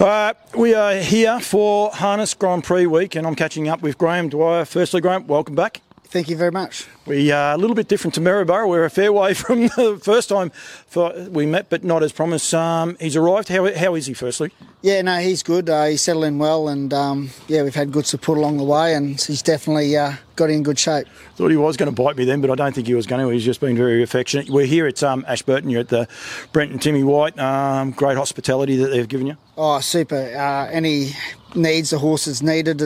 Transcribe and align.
Uh, 0.00 0.34
we 0.56 0.74
are 0.74 0.96
here 0.96 1.38
for 1.40 1.90
Harness 1.90 2.34
Grand 2.34 2.64
Prix 2.64 2.86
week, 2.86 3.14
and 3.14 3.26
I'm 3.26 3.36
catching 3.36 3.68
up 3.68 3.80
with 3.80 3.96
Graham 3.96 4.28
Dwyer. 4.28 4.64
Firstly, 4.64 5.00
Graham, 5.00 5.26
welcome 5.28 5.54
back. 5.54 5.82
Thank 6.04 6.28
you 6.28 6.36
very 6.36 6.50
much. 6.50 6.86
We 7.06 7.30
are 7.32 7.54
a 7.54 7.56
little 7.56 7.74
bit 7.74 7.88
different 7.88 8.14
to 8.14 8.20
Maryborough. 8.20 8.68
We're 8.68 8.84
a 8.84 8.90
fair 8.90 9.12
way 9.12 9.34
from 9.34 9.62
the 9.62 10.00
first 10.02 10.28
time 10.28 10.50
for, 10.86 11.12
we 11.30 11.46
met, 11.46 11.70
but 11.70 11.84
not 11.84 12.02
as 12.02 12.12
promised. 12.12 12.52
Um, 12.54 12.96
he's 13.00 13.16
arrived. 13.16 13.48
How, 13.48 13.72
how 13.74 13.94
is 13.94 14.06
he, 14.06 14.14
firstly? 14.14 14.50
Yeah, 14.82 15.00
no, 15.02 15.18
he's 15.18 15.42
good. 15.42 15.70
Uh, 15.70 15.86
he's 15.86 16.02
settling 16.02 16.38
well, 16.38 16.68
and 16.68 16.92
um, 16.92 17.30
yeah, 17.48 17.62
we've 17.62 17.74
had 17.74 17.90
good 17.92 18.06
support 18.06 18.38
along 18.38 18.58
the 18.58 18.64
way, 18.64 18.94
and 18.94 19.20
he's 19.20 19.42
definitely 19.42 19.96
uh, 19.96 20.14
got 20.36 20.50
in 20.50 20.62
good 20.62 20.78
shape. 20.78 21.06
Thought 21.36 21.50
he 21.50 21.56
was 21.56 21.76
going 21.76 21.92
to 21.92 22.02
bite 22.02 22.16
me 22.16 22.24
then, 22.24 22.40
but 22.40 22.50
I 22.50 22.56
don't 22.56 22.74
think 22.74 22.86
he 22.88 22.94
was 22.94 23.06
going 23.06 23.20
to. 23.20 23.32
He's 23.32 23.44
just 23.44 23.60
been 23.60 23.76
very 23.76 24.02
affectionate. 24.02 24.50
We're 24.50 24.66
here 24.66 24.86
at 24.86 25.02
um, 25.02 25.24
Ashburton. 25.26 25.70
You're 25.70 25.80
at 25.80 25.88
the 25.88 26.08
Brent 26.52 26.72
and 26.72 26.82
Timmy 26.82 27.02
White. 27.04 27.38
Um, 27.38 27.92
great 27.92 28.16
hospitality 28.16 28.76
that 28.76 28.88
they've 28.88 29.08
given 29.08 29.26
you. 29.26 29.36
Oh, 29.56 29.78
super. 29.80 30.16
Uh, 30.16 30.68
any 30.70 31.12
needs 31.54 31.90
the 31.90 31.98
horses 31.98 32.42
needed, 32.42 32.80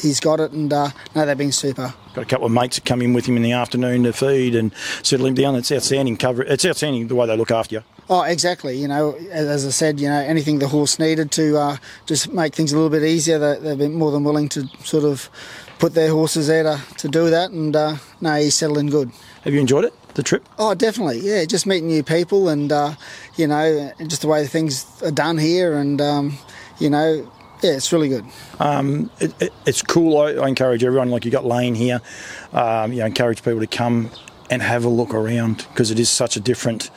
he's 0.00 0.20
got 0.20 0.40
it, 0.40 0.52
and 0.52 0.72
uh, 0.72 0.88
no, 1.14 1.26
they've 1.26 1.36
been 1.36 1.52
super. 1.52 1.92
Got 2.14 2.22
a 2.22 2.26
couple 2.26 2.46
of 2.46 2.52
mates 2.52 2.76
that 2.76 2.86
come 2.86 3.02
in 3.02 3.12
with 3.12 3.26
him 3.26 3.36
in 3.36 3.42
the 3.42 3.52
afternoon 3.52 4.04
to 4.04 4.12
feed 4.14 4.54
and 4.54 4.72
settle 5.02 5.26
him 5.26 5.34
down. 5.34 5.54
It's 5.56 5.70
outstanding 5.70 6.16
cover. 6.16 6.42
It's 6.42 6.64
outstanding 6.64 7.08
the 7.08 7.14
way 7.14 7.26
they 7.26 7.36
look 7.36 7.50
after 7.50 7.76
you. 7.76 7.82
Oh, 8.08 8.22
exactly. 8.22 8.78
You 8.78 8.88
know, 8.88 9.12
as 9.30 9.66
I 9.66 9.70
said, 9.70 10.00
you 10.00 10.08
know, 10.08 10.18
anything 10.18 10.60
the 10.60 10.68
horse 10.68 10.98
needed 10.98 11.30
to 11.32 11.58
uh, 11.58 11.76
just 12.06 12.32
make 12.32 12.54
things 12.54 12.72
a 12.72 12.76
little 12.76 12.90
bit 12.90 13.02
easier, 13.02 13.38
they, 13.38 13.68
have 13.68 13.78
been 13.78 13.94
more 13.94 14.10
than 14.10 14.24
willing 14.24 14.48
to 14.50 14.66
sort 14.82 15.04
of 15.04 15.28
put 15.78 15.92
their 15.92 16.10
horses 16.10 16.46
there 16.46 16.62
to, 16.62 16.80
to 16.96 17.08
do 17.08 17.28
that. 17.28 17.50
And 17.50 17.76
uh, 17.76 17.96
no, 18.22 18.34
he's 18.36 18.54
settling 18.54 18.86
good. 18.86 19.12
Have 19.42 19.52
you 19.52 19.60
enjoyed 19.60 19.84
it, 19.84 19.94
the 20.18 20.22
trip? 20.24 20.46
Oh, 20.58 20.74
definitely. 20.74 21.20
Yeah, 21.20 21.44
just 21.46 21.64
meeting 21.64 21.86
new 21.86 22.02
people 22.02 22.48
and, 22.48 22.70
uh, 22.70 22.94
you 23.36 23.46
know, 23.46 23.92
just 24.06 24.20
the 24.20 24.28
way 24.28 24.46
things 24.46 24.84
are 25.02 25.12
done 25.12 25.38
here 25.38 25.78
and, 25.78 26.00
um, 26.00 26.36
you 26.78 26.90
know, 26.90 27.30
yeah, 27.62 27.72
it's 27.72 27.92
really 27.92 28.08
good. 28.08 28.24
Um, 28.58 29.10
it, 29.20 29.32
it, 29.40 29.52
it's 29.64 29.80
cool. 29.80 30.18
I, 30.18 30.32
I, 30.32 30.48
encourage 30.48 30.84
everyone, 30.84 31.10
like 31.10 31.24
you 31.24 31.30
got 31.30 31.44
Lane 31.44 31.74
here, 31.74 32.02
um, 32.52 32.92
you 32.92 32.98
know, 32.98 33.06
encourage 33.06 33.42
people 33.42 33.60
to 33.60 33.66
come 33.66 34.10
and 34.50 34.60
have 34.60 34.84
a 34.84 34.88
look 34.88 35.14
around 35.14 35.66
because 35.68 35.90
it 35.90 35.98
is 35.98 36.10
such 36.10 36.36
a 36.36 36.40
different 36.40 36.90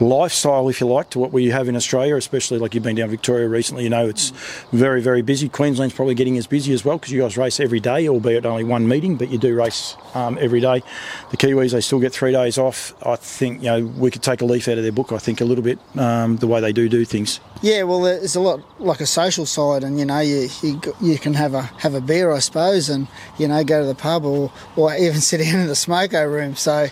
lifestyle, 0.00 0.68
if 0.68 0.80
you 0.80 0.86
like, 0.86 1.10
to 1.10 1.18
what 1.18 1.32
we 1.32 1.48
have 1.48 1.68
in 1.68 1.76
Australia, 1.76 2.16
especially 2.16 2.58
like 2.58 2.74
you've 2.74 2.84
been 2.84 2.96
down 2.96 3.10
Victoria 3.10 3.48
recently. 3.48 3.84
You 3.84 3.90
know, 3.90 4.08
it's 4.08 4.30
very, 4.72 5.00
very 5.00 5.22
busy. 5.22 5.48
Queensland's 5.48 5.94
probably 5.94 6.14
getting 6.14 6.36
as 6.38 6.46
busy 6.46 6.72
as 6.72 6.84
well 6.84 6.98
because 6.98 7.12
you 7.12 7.20
guys 7.20 7.36
race 7.36 7.60
every 7.60 7.80
day, 7.80 8.08
albeit 8.08 8.46
only 8.46 8.64
one 8.64 8.88
meeting, 8.88 9.16
but 9.16 9.30
you 9.30 9.38
do 9.38 9.54
race 9.54 9.96
um, 10.14 10.38
every 10.40 10.60
day. 10.60 10.82
The 11.30 11.36
Kiwis, 11.36 11.72
they 11.72 11.80
still 11.80 12.00
get 12.00 12.12
three 12.12 12.32
days 12.32 12.58
off. 12.58 12.94
I 13.04 13.16
think, 13.16 13.62
you 13.62 13.68
know, 13.68 13.86
we 13.86 14.10
could 14.10 14.22
take 14.22 14.40
a 14.40 14.44
leaf 14.44 14.68
out 14.68 14.78
of 14.78 14.82
their 14.82 14.92
book, 14.92 15.12
I 15.12 15.18
think, 15.18 15.40
a 15.40 15.44
little 15.44 15.64
bit, 15.64 15.78
um, 15.96 16.36
the 16.36 16.46
way 16.46 16.60
they 16.60 16.72
do 16.72 16.88
do 16.88 17.04
things. 17.04 17.40
Yeah, 17.60 17.82
well, 17.82 18.02
there's 18.02 18.36
a 18.36 18.40
lot 18.40 18.60
like 18.80 19.00
a 19.00 19.06
social 19.06 19.44
side, 19.44 19.82
and 19.82 19.98
you 19.98 20.04
know, 20.04 20.20
you, 20.20 20.48
you 20.62 20.80
you 21.00 21.18
can 21.18 21.34
have 21.34 21.54
a 21.54 21.62
have 21.62 21.94
a 21.94 22.00
beer, 22.00 22.30
I 22.30 22.38
suppose, 22.38 22.88
and 22.88 23.08
you 23.36 23.48
know, 23.48 23.64
go 23.64 23.80
to 23.80 23.86
the 23.86 23.96
pub 23.96 24.24
or 24.24 24.52
or 24.76 24.94
even 24.94 25.20
sit 25.20 25.40
in 25.40 25.66
the 25.66 25.72
smoko 25.72 26.30
room. 26.30 26.54
So, 26.54 26.86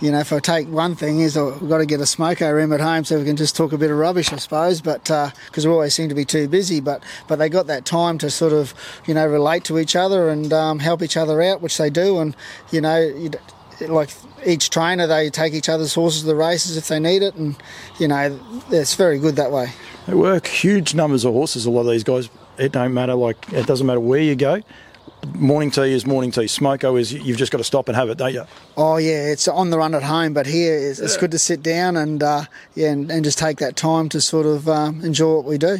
you 0.00 0.10
know, 0.10 0.18
if 0.20 0.32
I 0.32 0.38
take 0.38 0.66
one 0.68 0.94
thing 0.94 1.20
is 1.20 1.36
I've 1.36 1.68
got 1.68 1.78
to 1.78 1.86
get 1.86 2.00
a 2.00 2.04
smoko 2.04 2.52
room 2.52 2.72
at 2.72 2.80
home 2.80 3.04
so 3.04 3.18
we 3.18 3.24
can 3.24 3.36
just 3.36 3.54
talk 3.54 3.72
a 3.72 3.78
bit 3.78 3.90
of 3.90 3.98
rubbish, 3.98 4.32
I 4.32 4.36
suppose. 4.36 4.80
But 4.80 5.04
because 5.04 5.66
uh, 5.66 5.68
we 5.68 5.72
always 5.72 5.94
seem 5.94 6.08
to 6.08 6.14
be 6.14 6.24
too 6.24 6.48
busy, 6.48 6.80
but 6.80 7.02
but 7.28 7.38
they 7.38 7.48
got 7.48 7.66
that 7.66 7.84
time 7.84 8.16
to 8.18 8.30
sort 8.30 8.52
of 8.52 8.72
you 9.06 9.14
know 9.14 9.26
relate 9.26 9.64
to 9.64 9.78
each 9.78 9.94
other 9.94 10.30
and 10.30 10.52
um, 10.52 10.78
help 10.78 11.02
each 11.02 11.16
other 11.16 11.42
out, 11.42 11.60
which 11.60 11.76
they 11.76 11.90
do. 11.90 12.18
And 12.18 12.34
you 12.72 12.80
know, 12.80 13.30
like 13.80 14.10
each 14.46 14.70
trainer, 14.70 15.06
they 15.06 15.28
take 15.28 15.52
each 15.52 15.68
other's 15.68 15.94
horses 15.94 16.22
to 16.22 16.26
the 16.26 16.34
races 16.34 16.76
if 16.78 16.88
they 16.88 16.98
need 16.98 17.22
it, 17.22 17.34
and 17.34 17.56
you 17.98 18.08
know, 18.08 18.40
it's 18.70 18.94
very 18.94 19.18
good 19.18 19.36
that 19.36 19.52
way. 19.52 19.72
They 20.06 20.14
work 20.14 20.46
huge 20.46 20.94
numbers 20.94 21.26
of 21.26 21.34
horses. 21.34 21.66
A 21.66 21.70
lot 21.70 21.82
of 21.82 21.90
these 21.90 22.04
guys. 22.04 22.30
It 22.56 22.72
don't 22.72 22.92
matter. 22.92 23.14
Like 23.14 23.52
it 23.52 23.66
doesn't 23.66 23.86
matter 23.86 24.00
where 24.00 24.20
you 24.20 24.34
go 24.34 24.62
morning 25.34 25.70
tea 25.70 25.92
is 25.92 26.06
morning 26.06 26.30
tea. 26.30 26.42
Smoko 26.42 26.98
is 26.98 27.12
you've 27.12 27.38
just 27.38 27.52
got 27.52 27.58
to 27.58 27.64
stop 27.64 27.88
and 27.88 27.96
have 27.96 28.08
it, 28.08 28.18
don't 28.18 28.34
you? 28.34 28.44
Oh 28.76 28.96
yeah, 28.96 29.26
it's 29.26 29.48
on 29.48 29.70
the 29.70 29.78
run 29.78 29.94
at 29.94 30.02
home, 30.02 30.32
but 30.32 30.46
here 30.46 30.76
it's, 30.76 30.98
it's 30.98 31.16
good 31.16 31.30
to 31.32 31.38
sit 31.38 31.62
down 31.62 31.96
and 31.96 32.22
uh, 32.22 32.44
yeah, 32.74 32.90
and, 32.90 33.10
and, 33.10 33.24
just 33.24 33.38
take 33.38 33.58
that 33.58 33.76
time 33.76 34.08
to 34.10 34.20
sort 34.20 34.46
of 34.46 34.68
um, 34.68 35.04
enjoy 35.04 35.36
what 35.36 35.44
we 35.44 35.58
do. 35.58 35.78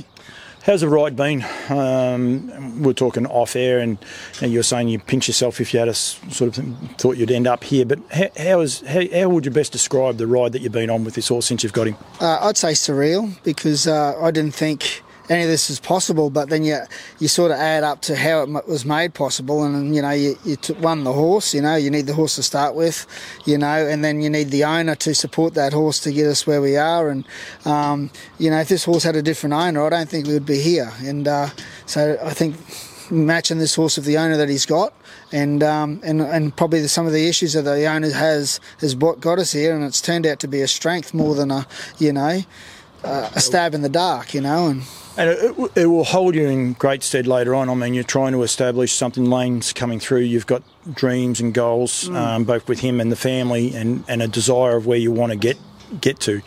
How's 0.63 0.83
the 0.83 0.89
ride 0.89 1.17
been? 1.17 1.43
Um, 1.71 2.83
we're 2.83 2.93
talking 2.93 3.27
off 3.27 3.57
air, 3.57 3.79
and, 3.79 3.97
and, 4.43 4.53
you 4.53 4.59
were 4.59 4.63
saying 4.63 4.89
you 4.89 4.99
pinch 4.99 5.27
yourself 5.27 5.59
if 5.59 5.73
you 5.73 5.81
had 5.81 5.89
a 5.89 5.95
sort 5.95 6.59
of 6.59 6.65
thought 6.99 7.17
you'd 7.17 7.31
end 7.31 7.47
up 7.47 7.65
here. 7.65 7.87
But 7.87 8.01
how, 8.13 8.29
how, 8.37 8.61
is, 8.61 8.83
how, 8.83 9.01
how, 9.11 9.31
would 9.31 9.47
you 9.47 9.51
best 9.51 9.73
describe 9.73 10.19
the 10.19 10.27
ride 10.27 10.53
that 10.53 10.61
you've 10.61 10.73
been 10.73 10.91
on 10.91 11.03
with 11.03 11.15
this 11.15 11.29
horse 11.29 11.47
since 11.47 11.63
you've 11.63 11.73
got 11.73 11.87
him? 11.87 11.97
Uh, 12.21 12.41
I'd 12.43 12.59
say 12.59 12.73
surreal 12.73 13.43
because 13.43 13.87
uh, 13.87 14.21
I 14.21 14.31
didn't 14.31 14.55
think 14.55 15.03
any 15.31 15.45
of 15.45 15.49
this 15.49 15.71
is 15.71 15.79
possible, 15.79 16.29
but 16.29 16.51
then 16.51 16.65
you 16.65 16.81
you 17.21 17.29
sort 17.29 17.53
of 17.53 17.57
add 17.59 17.85
up 17.85 18.03
to 18.03 18.17
how 18.17 18.43
it 18.43 18.69
was 18.69 18.85
made 18.85 19.15
possible, 19.15 19.63
and 19.63 19.95
you 19.95 20.03
know 20.03 20.11
you, 20.11 20.37
you 20.45 20.57
won 20.81 21.05
the 21.05 21.13
horse. 21.13 21.55
You 21.55 21.63
know 21.63 21.77
you 21.77 21.89
need 21.89 22.07
the 22.07 22.15
horse 22.15 22.35
to 22.35 22.43
start 22.43 22.75
with, 22.75 23.07
you 23.47 23.57
know, 23.57 23.87
and 23.87 24.05
then 24.05 24.21
you 24.21 24.29
need 24.29 24.51
the 24.51 24.65
owner 24.65 24.97
to 24.97 25.15
support 25.15 25.55
that 25.55 25.73
horse 25.73 26.01
to 26.01 26.13
get 26.13 26.27
us 26.27 26.47
where 26.49 26.61
we 26.61 26.77
are. 26.77 27.09
And 27.09 27.25
um, 27.65 28.11
you 28.39 28.51
know 28.51 28.59
if 28.59 28.69
this 28.69 28.85
horse 28.85 29.05
had 29.05 29.15
a 29.15 29.23
different 29.23 29.55
owner, 29.55 29.87
I 29.87 29.89
don't 29.89 30.09
think 30.09 30.27
we 30.27 30.35
would 30.35 30.47
be 30.47 30.61
here. 30.61 30.93
And 30.99 31.29
uh, 31.29 31.51
so 31.87 32.19
I 32.23 32.35
think 32.35 32.57
matching 33.09 33.59
this 33.59 33.77
horse 33.77 33.97
with 33.97 34.07
the 34.07 34.19
owner 34.19 34.37
that 34.37 34.49
he's 34.49 34.67
got, 34.67 34.93
and 35.31 35.63
um, 35.63 36.01
and 36.03 36.21
and 36.21 36.57
probably 36.57 36.81
the, 36.81 36.89
some 36.89 37.07
of 37.07 37.13
the 37.13 37.29
issues 37.29 37.53
that 37.53 37.63
the 37.63 37.87
owner 37.87 38.11
has 38.11 38.59
has 38.81 38.97
got 38.97 39.39
us 39.39 39.53
here, 39.53 39.77
and 39.77 39.85
it's 39.85 40.01
turned 40.01 40.27
out 40.27 40.41
to 40.41 40.49
be 40.49 40.61
a 40.61 40.69
strength 40.69 41.15
more 41.15 41.37
than 41.37 41.53
a 41.53 41.69
you 41.99 42.13
know 42.13 42.41
uh, 43.05 43.31
a 43.33 43.41
stab 43.41 43.75
in 43.75 43.83
the 43.83 43.89
dark, 43.89 44.35
you 44.35 44.41
know, 44.41 44.67
and. 44.67 44.83
And 45.21 45.29
it, 45.29 45.73
it, 45.77 45.87
will 45.87 46.05
hold 46.05 46.35
you 46.35 46.49
in 46.49 46.73
great 46.73 47.03
stead 47.03 47.27
later 47.27 47.55
on. 47.55 47.69
I 47.69 47.75
mean, 47.75 47.93
you're 47.93 48.05
trying 48.05 48.33
to 48.33 48.43
establish 48.43 48.91
something. 48.91 49.27
Lane's 49.27 49.71
coming 49.71 50.01
through. 50.01 50.21
You've 50.21 50.47
got 50.47 50.63
dreams 50.95 51.41
and 51.41 51.53
goals, 51.53 52.09
mm. 52.09 52.17
um, 52.17 52.45
both 52.45 52.67
with 52.69 52.81
him 52.81 53.03
and 53.03 53.13
the 53.13 53.17
family, 53.17 53.75
and, 53.75 54.03
and 54.09 54.23
a 54.23 54.29
desire 54.29 54.77
of 54.77 54.87
where 54.87 54.97
you 54.97 55.13
want 55.13 55.33
to 55.33 55.37
get 55.37 55.59
get 56.01 56.21
to. 56.21 56.41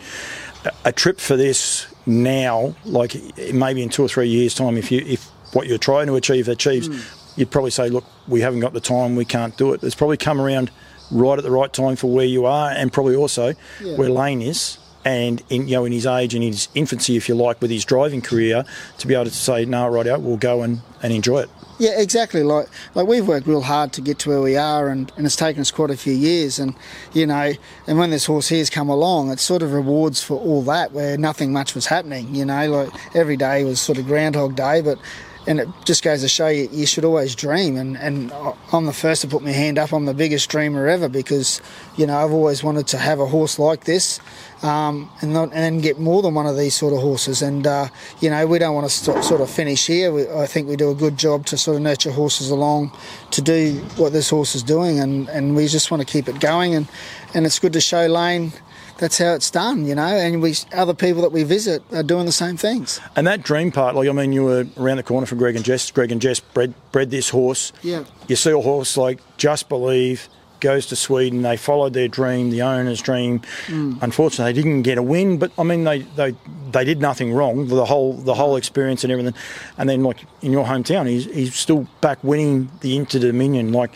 A, 0.64 0.72
a 0.86 0.92
trip 0.92 1.20
for 1.20 1.36
this 1.36 1.86
now, 2.04 2.74
like 2.84 3.14
maybe 3.52 3.80
in 3.80 3.90
two 3.90 4.02
or 4.02 4.08
three 4.08 4.26
years' 4.26 4.56
time, 4.56 4.76
if 4.76 4.90
you 4.90 5.04
if 5.06 5.24
what 5.52 5.68
you're 5.68 5.78
trying 5.78 6.08
to 6.08 6.16
achieve 6.16 6.48
achieves, 6.48 6.88
mm. 6.88 7.38
you'd 7.38 7.52
probably 7.52 7.70
say, 7.70 7.88
look, 7.90 8.04
we 8.26 8.40
haven't 8.40 8.58
got 8.58 8.72
the 8.72 8.80
time, 8.80 9.14
we 9.14 9.24
can't 9.24 9.56
do 9.56 9.72
it. 9.72 9.84
It's 9.84 9.94
probably 9.94 10.16
come 10.16 10.40
around 10.40 10.72
right 11.12 11.38
at 11.38 11.44
the 11.44 11.50
right 11.52 11.72
time 11.72 11.94
for 11.94 12.10
where 12.10 12.26
you 12.26 12.44
are, 12.46 12.72
and 12.72 12.92
probably 12.92 13.14
also 13.14 13.54
yeah. 13.80 13.96
where 13.96 14.10
Lane 14.10 14.42
is 14.42 14.78
and 15.04 15.42
in 15.50 15.68
you 15.68 15.76
know 15.76 15.84
in 15.84 15.92
his 15.92 16.06
age 16.06 16.34
and 16.34 16.42
in 16.42 16.52
his 16.52 16.68
infancy, 16.74 17.16
if 17.16 17.28
you 17.28 17.34
like, 17.34 17.60
with 17.60 17.70
his 17.70 17.84
driving 17.84 18.22
career, 18.22 18.64
to 18.98 19.06
be 19.06 19.14
able 19.14 19.24
to 19.24 19.30
say, 19.30 19.64
"No, 19.64 19.88
right 19.88 20.06
out, 20.06 20.22
we'll 20.22 20.36
go 20.36 20.62
and, 20.62 20.80
and 21.02 21.12
enjoy 21.12 21.40
it." 21.40 21.50
Yeah, 21.78 21.98
exactly. 21.98 22.42
Like 22.42 22.68
like 22.94 23.06
we've 23.06 23.26
worked 23.26 23.46
real 23.46 23.62
hard 23.62 23.92
to 23.94 24.00
get 24.00 24.18
to 24.20 24.30
where 24.30 24.40
we 24.40 24.56
are, 24.56 24.88
and, 24.88 25.10
and 25.16 25.26
it's 25.26 25.36
taken 25.36 25.60
us 25.60 25.70
quite 25.70 25.90
a 25.90 25.96
few 25.96 26.12
years. 26.12 26.58
And 26.58 26.74
you 27.12 27.26
know, 27.26 27.52
and 27.86 27.98
when 27.98 28.10
this 28.10 28.26
horse 28.26 28.48
here's 28.48 28.70
come 28.70 28.88
along, 28.88 29.30
it's 29.30 29.42
sort 29.42 29.62
of 29.62 29.72
rewards 29.72 30.22
for 30.22 30.38
all 30.38 30.62
that, 30.62 30.92
where 30.92 31.18
nothing 31.18 31.52
much 31.52 31.74
was 31.74 31.86
happening. 31.86 32.34
You 32.34 32.44
know, 32.44 32.70
like 32.70 33.16
every 33.16 33.36
day 33.36 33.64
was 33.64 33.80
sort 33.80 33.98
of 33.98 34.06
Groundhog 34.06 34.56
Day, 34.56 34.80
but 34.80 34.98
and 35.46 35.60
it 35.60 35.68
just 35.84 36.02
goes 36.02 36.22
to 36.22 36.28
show 36.28 36.48
you 36.48 36.68
you 36.72 36.86
should 36.86 37.04
always 37.04 37.34
dream 37.34 37.76
and, 37.76 37.96
and 37.98 38.32
I'm 38.72 38.86
the 38.86 38.92
first 38.92 39.22
to 39.22 39.28
put 39.28 39.42
my 39.42 39.50
hand 39.50 39.78
up 39.78 39.92
I'm 39.92 40.06
the 40.06 40.14
biggest 40.14 40.48
dreamer 40.50 40.88
ever 40.88 41.08
because 41.08 41.60
you 41.96 42.06
know 42.06 42.16
I've 42.16 42.32
always 42.32 42.62
wanted 42.62 42.86
to 42.88 42.98
have 42.98 43.20
a 43.20 43.26
horse 43.26 43.58
like 43.58 43.84
this 43.84 44.20
um, 44.64 45.10
and, 45.20 45.32
not, 45.32 45.52
and 45.52 45.82
get 45.82 45.98
more 45.98 46.22
than 46.22 46.34
one 46.34 46.46
of 46.46 46.56
these 46.56 46.74
sort 46.74 46.94
of 46.94 47.00
horses. 47.00 47.42
And 47.42 47.66
uh, 47.66 47.88
you 48.20 48.30
know, 48.30 48.46
we 48.46 48.58
don't 48.58 48.74
want 48.74 48.88
to 48.88 48.90
st- 48.90 49.22
sort 49.22 49.40
of 49.40 49.50
finish 49.50 49.86
here. 49.86 50.10
We, 50.10 50.28
I 50.28 50.46
think 50.46 50.68
we 50.68 50.76
do 50.76 50.90
a 50.90 50.94
good 50.94 51.18
job 51.18 51.44
to 51.46 51.58
sort 51.58 51.76
of 51.76 51.82
nurture 51.82 52.10
horses 52.10 52.50
along 52.50 52.90
to 53.32 53.42
do 53.42 53.74
what 53.96 54.12
this 54.12 54.30
horse 54.30 54.54
is 54.54 54.62
doing, 54.62 55.00
and, 55.00 55.28
and 55.28 55.54
we 55.54 55.66
just 55.68 55.90
want 55.90 56.00
to 56.00 56.10
keep 56.10 56.28
it 56.28 56.40
going. 56.40 56.74
And 56.74 56.88
and 57.34 57.44
it's 57.44 57.58
good 57.58 57.74
to 57.74 57.80
show 57.80 58.06
Lane 58.06 58.52
that's 58.98 59.18
how 59.18 59.34
it's 59.34 59.50
done, 59.50 59.84
you 59.84 59.94
know. 59.94 60.02
And 60.02 60.40
we 60.42 60.54
other 60.72 60.94
people 60.94 61.22
that 61.22 61.32
we 61.32 61.42
visit 61.42 61.82
are 61.92 62.02
doing 62.02 62.26
the 62.26 62.32
same 62.32 62.56
things. 62.56 63.00
And 63.16 63.26
that 63.26 63.42
dream 63.42 63.72
part, 63.72 63.94
like 63.94 64.08
I 64.08 64.12
mean, 64.12 64.32
you 64.32 64.44
were 64.44 64.66
around 64.76 64.98
the 64.98 65.02
corner 65.02 65.26
from 65.26 65.38
Greg 65.38 65.56
and 65.56 65.64
Jess. 65.64 65.90
Greg 65.90 66.12
and 66.12 66.20
Jess 66.20 66.40
bred 66.40 66.74
bred 66.92 67.10
this 67.10 67.30
horse. 67.30 67.72
Yeah. 67.82 68.04
You 68.28 68.36
see 68.36 68.50
a 68.50 68.60
horse 68.60 68.96
like 68.96 69.20
Just 69.36 69.68
Believe 69.68 70.28
goes 70.60 70.86
to 70.86 70.96
Sweden. 70.96 71.42
They 71.42 71.56
followed 71.56 71.92
their 71.92 72.08
dream, 72.08 72.50
the 72.50 72.62
owner's 72.62 73.02
dream. 73.02 73.40
Mm. 73.66 74.02
Unfortunately, 74.02 74.52
they 74.52 74.62
didn't 74.62 74.82
get 74.82 74.96
a 74.96 75.02
win, 75.02 75.38
but 75.38 75.52
I 75.58 75.62
mean, 75.62 75.84
they, 75.84 75.98
they 76.16 76.34
they 76.70 76.84
did 76.84 77.00
nothing 77.00 77.32
wrong. 77.32 77.68
The 77.68 77.84
whole 77.84 78.14
the 78.14 78.34
whole 78.34 78.56
experience 78.56 79.04
and 79.04 79.12
everything. 79.12 79.34
And 79.76 79.88
then, 79.88 80.02
like 80.02 80.24
in 80.40 80.52
your 80.52 80.64
hometown, 80.64 81.06
he's 81.06 81.26
he's 81.26 81.54
still 81.54 81.86
back 82.00 82.24
winning 82.24 82.70
the 82.80 82.96
Inter 82.96 83.18
Dominion. 83.18 83.72
Like 83.72 83.92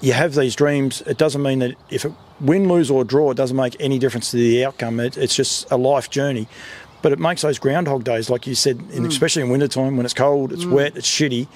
you 0.00 0.12
have 0.12 0.34
these 0.34 0.54
dreams. 0.54 1.02
It 1.02 1.18
doesn't 1.18 1.42
mean 1.42 1.58
that 1.58 1.74
if 1.90 2.04
it 2.04 2.12
win, 2.40 2.68
lose 2.68 2.90
or 2.90 3.04
draw, 3.04 3.30
it 3.30 3.36
doesn't 3.36 3.56
make 3.56 3.76
any 3.80 3.98
difference 3.98 4.30
to 4.30 4.36
the 4.36 4.64
outcome. 4.64 5.00
It, 5.00 5.16
it's 5.16 5.34
just 5.34 5.70
a 5.70 5.76
life 5.76 6.10
journey. 6.10 6.48
But 7.06 7.12
it 7.12 7.20
makes 7.20 7.42
those 7.42 7.60
groundhog 7.60 8.02
days, 8.02 8.28
like 8.28 8.48
you 8.48 8.56
said, 8.56 8.80
in, 8.90 9.04
mm. 9.04 9.06
especially 9.06 9.42
in 9.42 9.48
wintertime 9.48 9.96
when 9.96 10.04
it's 10.04 10.12
cold, 10.12 10.52
it's 10.52 10.64
mm. 10.64 10.72
wet, 10.72 10.96
it's 10.96 11.08
shitty 11.08 11.46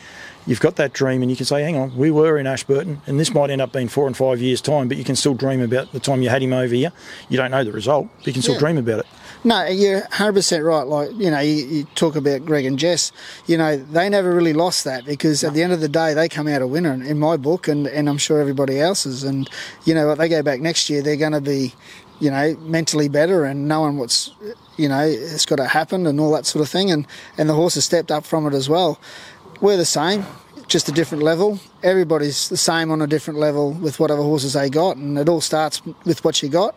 you've 0.47 0.61
got 0.61 0.77
that 0.77 0.93
dream 0.93 1.23
and 1.23 1.31
you 1.31 1.37
can 1.37 1.47
say, 1.47 1.63
hang 1.63 1.77
on, 1.77 1.95
we 1.97 2.11
were 2.11 2.39
in 2.39 2.47
Ashburton 2.47 3.01
and 3.07 3.21
this 3.21 3.33
might 3.33 3.51
end 3.51 3.61
up 3.61 3.73
being 3.73 3.89
four 3.89 4.07
and 4.07 4.17
five 4.17 4.41
years' 4.41 4.61
time, 4.61 4.89
but 4.89 4.97
you 4.97 5.05
can 5.05 5.17
still 5.17 5.35
dream 5.35 5.61
about 5.61 5.93
the 5.93 6.01
time 6.01 6.23
you 6.23 6.29
had 6.29 6.43
him 6.43 6.53
over 6.53 6.75
here. 6.75 6.93
You 7.29 7.37
don't 7.37 7.51
know 7.51 7.65
the 7.65 7.73
result, 7.73 8.09
but 8.19 8.27
you 8.27 8.33
can 8.33 8.43
still 8.43 8.55
yeah. 8.55 8.61
dream 8.61 8.79
about 8.79 9.01
it. 9.01 9.07
No, 9.43 9.67
you're 9.67 10.03
100% 10.03 10.65
right. 10.65 10.87
Like, 10.87 11.11
you 11.13 11.31
know, 11.31 11.41
you, 11.41 11.67
you, 11.67 11.85
talk 11.95 12.15
about 12.15 12.45
Greg 12.45 12.67
and 12.67 12.79
Jess, 12.79 13.11
you 13.47 13.57
know, 13.57 13.77
they 13.77 14.09
never 14.09 14.35
really 14.35 14.53
lost 14.53 14.85
that 14.85 15.07
because 15.07 15.43
at 15.45 15.55
the 15.55 15.63
end 15.63 15.73
of 15.73 15.81
the 15.81 15.89
day, 15.89 16.13
they 16.13 16.29
come 16.29 16.47
out 16.47 16.61
a 16.61 16.67
winner 16.67 16.93
in 16.93 17.19
my 17.19 17.39
book 17.39 17.67
and, 17.67 17.87
and 17.87 18.09
I'm 18.09 18.19
sure 18.19 18.41
everybody 18.41 18.81
else's. 18.81 19.25
And, 19.25 19.49
you 19.85 19.95
know, 19.95 20.11
if 20.11 20.19
they 20.19 20.29
go 20.29 20.43
back 20.43 20.61
next 20.61 20.91
year, 20.91 21.01
they're 21.01 21.17
going 21.17 21.33
to 21.33 21.41
be, 21.41 21.75
you 22.21 22.31
know, 22.31 22.57
mentally 22.61 23.09
better 23.09 23.45
and 23.45 23.67
knowing 23.67 23.97
what's, 23.97 24.31
you 24.77 24.89
know, 24.89 25.01
it's 25.01 25.47
got 25.47 25.57
to 25.57 25.67
happen 25.67 26.07
and 26.07 26.21
all 26.21 26.33
that 26.33 26.47
sort 26.47 26.63
of 26.63 26.69
thing. 26.69 26.91
And, 26.91 27.07
and 27.37 27.49
the 27.49 27.55
horse 27.55 27.75
has 27.75 27.85
stepped 27.85 28.11
up 28.11 28.25
from 28.25 28.47
it 28.47 28.55
as 28.55 28.69
well. 28.69 29.01
We're 29.61 29.77
the 29.77 29.85
same 29.85 30.25
just 30.71 30.89
a 30.89 30.93
different 30.93 31.25
level. 31.25 31.59
Everybody's 31.83 32.49
the 32.49 32.57
same 32.57 32.93
on 32.93 33.03
a 33.03 33.07
different 33.07 33.41
level 33.41 33.73
with 33.73 33.99
whatever 33.99 34.23
horses 34.23 34.53
they 34.53 34.71
got, 34.71 34.97
and 34.97 35.19
it 35.19 35.29
all 35.29 35.41
starts 35.41 35.83
with 36.05 36.25
what 36.25 36.43
you 36.43 36.49
got. 36.49 36.77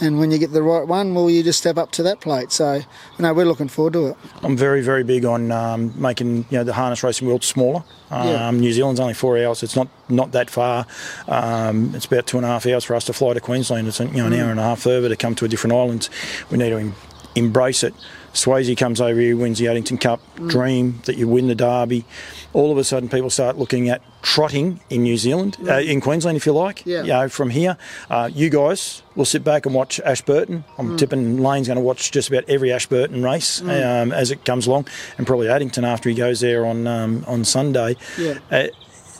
And 0.00 0.18
when 0.18 0.30
you 0.30 0.38
get 0.38 0.52
the 0.52 0.62
right 0.62 0.86
one, 0.86 1.14
well, 1.14 1.28
you 1.28 1.42
just 1.42 1.58
step 1.58 1.76
up 1.76 1.90
to 1.92 2.02
that 2.04 2.20
plate. 2.20 2.52
So, 2.52 2.74
you 2.74 2.84
know, 3.18 3.34
we're 3.34 3.44
looking 3.44 3.68
forward 3.68 3.92
to 3.94 4.06
it. 4.08 4.16
I'm 4.42 4.56
very, 4.56 4.80
very 4.80 5.04
big 5.04 5.24
on 5.24 5.52
um, 5.52 5.92
making 6.00 6.46
you 6.50 6.58
know 6.58 6.64
the 6.64 6.72
harness 6.72 7.02
racing 7.02 7.28
world 7.28 7.44
smaller. 7.44 7.84
Um, 8.10 8.26
yeah. 8.26 8.50
New 8.50 8.72
Zealand's 8.72 9.00
only 9.00 9.14
four 9.14 9.38
hours. 9.38 9.62
It's 9.62 9.76
not 9.76 9.88
not 10.08 10.32
that 10.32 10.50
far. 10.50 10.86
Um, 11.28 11.94
it's 11.94 12.06
about 12.06 12.26
two 12.26 12.38
and 12.38 12.46
a 12.46 12.48
half 12.48 12.66
hours 12.66 12.84
for 12.84 12.94
us 12.96 13.04
to 13.04 13.12
fly 13.12 13.34
to 13.34 13.40
Queensland. 13.40 13.88
It's 13.88 14.00
you 14.00 14.06
know 14.06 14.26
an 14.26 14.32
mm. 14.32 14.42
hour 14.42 14.50
and 14.50 14.60
a 14.60 14.64
half 14.64 14.80
further 14.80 15.08
to 15.08 15.16
come 15.16 15.34
to 15.36 15.44
a 15.44 15.48
different 15.48 15.74
island. 15.74 16.08
We 16.50 16.58
need 16.58 16.70
to 16.70 16.78
em- 16.78 16.94
embrace 17.34 17.82
it. 17.82 17.94
Swayze 18.32 18.76
comes 18.76 19.00
over 19.00 19.18
here, 19.20 19.36
wins 19.36 19.58
the 19.58 19.68
Addington 19.68 19.98
Cup. 19.98 20.20
Mm. 20.36 20.50
Dream 20.50 21.02
that 21.06 21.16
you 21.16 21.26
win 21.26 21.48
the 21.48 21.54
Derby. 21.54 22.04
All 22.52 22.70
of 22.70 22.78
a 22.78 22.84
sudden, 22.84 23.08
people 23.08 23.30
start 23.30 23.58
looking 23.58 23.88
at 23.88 24.02
trotting 24.22 24.80
in 24.90 25.02
New 25.02 25.16
Zealand, 25.16 25.56
uh, 25.66 25.78
in 25.78 26.00
Queensland, 26.00 26.36
if 26.36 26.46
you 26.46 26.52
like. 26.52 26.84
Yeah. 26.86 27.02
You 27.02 27.08
know, 27.08 27.28
from 27.28 27.50
here, 27.50 27.76
uh, 28.08 28.30
you 28.32 28.50
guys 28.50 29.02
will 29.16 29.24
sit 29.24 29.42
back 29.42 29.66
and 29.66 29.74
watch 29.74 30.00
Ashburton. 30.00 30.64
I'm 30.78 30.90
mm. 30.90 30.98
tipping 30.98 31.38
Lane's 31.38 31.66
going 31.66 31.76
to 31.76 31.82
watch 31.82 32.10
just 32.12 32.28
about 32.28 32.44
every 32.48 32.72
Ashburton 32.72 33.22
race 33.22 33.60
mm. 33.60 34.02
um, 34.02 34.12
as 34.12 34.30
it 34.30 34.44
comes 34.44 34.66
along, 34.66 34.86
and 35.18 35.26
probably 35.26 35.48
Addington 35.48 35.84
after 35.84 36.08
he 36.08 36.14
goes 36.14 36.40
there 36.40 36.64
on 36.66 36.86
um, 36.86 37.24
on 37.26 37.44
Sunday. 37.44 37.96
Yeah. 38.18 38.38
Uh, 38.50 38.66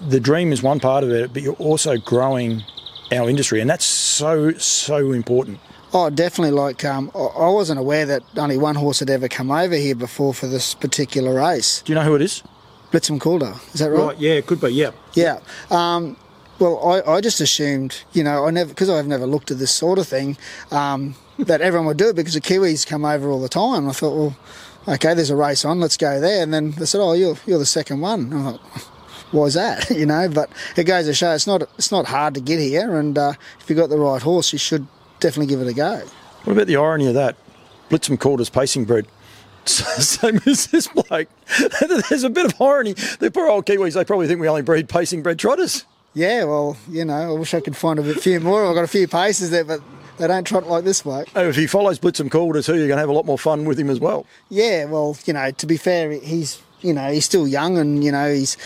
the 0.00 0.20
dream 0.20 0.52
is 0.52 0.62
one 0.62 0.80
part 0.80 1.04
of 1.04 1.10
it, 1.10 1.32
but 1.32 1.42
you're 1.42 1.54
also 1.54 1.98
growing 1.98 2.62
our 3.12 3.28
industry, 3.28 3.60
and 3.60 3.68
that's 3.68 3.84
so 3.84 4.52
so 4.52 5.12
important. 5.12 5.58
Oh, 5.92 6.08
definitely. 6.08 6.52
Like, 6.52 6.84
um, 6.84 7.10
I 7.14 7.48
wasn't 7.48 7.80
aware 7.80 8.06
that 8.06 8.22
only 8.36 8.56
one 8.56 8.76
horse 8.76 9.00
had 9.00 9.10
ever 9.10 9.28
come 9.28 9.50
over 9.50 9.74
here 9.74 9.94
before 9.94 10.32
for 10.32 10.46
this 10.46 10.74
particular 10.74 11.34
race. 11.34 11.82
Do 11.82 11.92
you 11.92 11.98
know 11.98 12.04
who 12.04 12.14
it 12.14 12.22
is? 12.22 12.42
Blitzen 12.92 13.20
Calder. 13.20 13.54
Is 13.72 13.80
that 13.80 13.90
right? 13.90 14.06
Right. 14.06 14.18
Yeah, 14.18 14.32
it 14.32 14.46
could 14.46 14.60
be. 14.60 14.70
Yeah. 14.70 14.90
Yeah. 15.14 15.40
Um, 15.70 16.16
well, 16.58 16.78
I, 16.86 17.14
I 17.14 17.20
just 17.20 17.40
assumed, 17.40 18.02
you 18.12 18.22
know, 18.22 18.46
I 18.46 18.50
never 18.50 18.68
because 18.68 18.90
I've 18.90 19.06
never 19.06 19.26
looked 19.26 19.50
at 19.50 19.58
this 19.58 19.70
sort 19.70 19.98
of 19.98 20.06
thing, 20.06 20.36
um, 20.70 21.14
that 21.38 21.60
everyone 21.60 21.86
would 21.86 21.96
do 21.96 22.08
it 22.08 22.16
because 22.16 22.34
the 22.34 22.40
Kiwis 22.40 22.86
come 22.86 23.04
over 23.04 23.30
all 23.30 23.40
the 23.40 23.48
time. 23.48 23.88
I 23.88 23.92
thought, 23.92 24.16
well, 24.16 24.36
okay, 24.86 25.14
there's 25.14 25.30
a 25.30 25.36
race 25.36 25.64
on, 25.64 25.80
let's 25.80 25.96
go 25.96 26.20
there. 26.20 26.42
And 26.42 26.52
then 26.52 26.72
they 26.72 26.84
said, 26.84 27.00
oh, 27.00 27.14
you're 27.14 27.36
you're 27.46 27.58
the 27.58 27.66
second 27.66 28.00
one. 28.00 28.32
I 28.32 28.52
thought, 28.52 28.60
why 29.32 29.44
is 29.44 29.54
that? 29.54 29.90
you 29.96 30.06
know, 30.06 30.28
but 30.28 30.50
it 30.76 30.84
goes 30.84 31.06
to 31.06 31.14
show 31.14 31.32
it's 31.32 31.46
not 31.46 31.62
it's 31.78 31.90
not 31.90 32.06
hard 32.06 32.34
to 32.34 32.40
get 32.40 32.60
here, 32.60 32.98
and 32.98 33.16
uh, 33.16 33.32
if 33.58 33.70
you 33.70 33.76
got 33.76 33.88
the 33.88 33.98
right 33.98 34.20
horse, 34.22 34.52
you 34.52 34.58
should 34.58 34.86
definitely 35.20 35.46
give 35.46 35.60
it 35.60 35.68
a 35.68 35.74
go. 35.74 36.02
What 36.44 36.52
about 36.54 36.66
the 36.66 36.76
irony 36.76 37.06
of 37.06 37.14
that? 37.14 37.36
Blitzen 37.90 38.18
called 38.18 38.40
us 38.40 38.48
pacing 38.48 38.84
bred. 38.84 39.06
Same 39.64 40.40
as 40.46 40.68
this 40.68 40.88
bloke. 40.88 41.28
There's 42.08 42.24
a 42.24 42.30
bit 42.30 42.46
of 42.46 42.60
irony. 42.60 42.94
The 42.94 43.30
poor 43.30 43.48
old 43.48 43.66
Kiwis, 43.66 43.94
they 43.94 44.04
probably 44.04 44.26
think 44.26 44.40
we 44.40 44.48
only 44.48 44.62
breed 44.62 44.88
pacing 44.88 45.22
bred 45.22 45.38
trotters. 45.38 45.84
Yeah, 46.14 46.44
well, 46.44 46.76
you 46.88 47.04
know, 47.04 47.34
I 47.34 47.38
wish 47.38 47.54
I 47.54 47.60
could 47.60 47.76
find 47.76 47.98
a 47.98 48.14
few 48.14 48.40
more. 48.40 48.66
I've 48.66 48.74
got 48.74 48.84
a 48.84 48.88
few 48.88 49.06
paces 49.06 49.50
there, 49.50 49.64
but 49.64 49.80
they 50.18 50.26
don't 50.26 50.44
trot 50.44 50.66
like 50.66 50.84
this 50.84 51.02
bloke. 51.02 51.28
Oh, 51.36 51.48
if 51.48 51.56
he 51.56 51.66
follows 51.66 51.98
Blitzen 51.98 52.30
Calder 52.30 52.62
too, 52.62 52.76
you're 52.76 52.88
going 52.88 52.96
to 52.96 53.00
have 53.00 53.08
a 53.08 53.12
lot 53.12 53.26
more 53.26 53.38
fun 53.38 53.64
with 53.64 53.78
him 53.78 53.90
as 53.90 54.00
well. 54.00 54.26
Yeah, 54.48 54.86
well, 54.86 55.16
you 55.24 55.32
know, 55.32 55.50
to 55.50 55.66
be 55.66 55.76
fair, 55.76 56.10
he's, 56.10 56.60
you 56.80 56.92
know, 56.92 57.12
he's 57.12 57.24
still 57.24 57.46
young 57.46 57.78
and, 57.78 58.02
you 58.02 58.10
know, 58.10 58.32
he's 58.32 58.56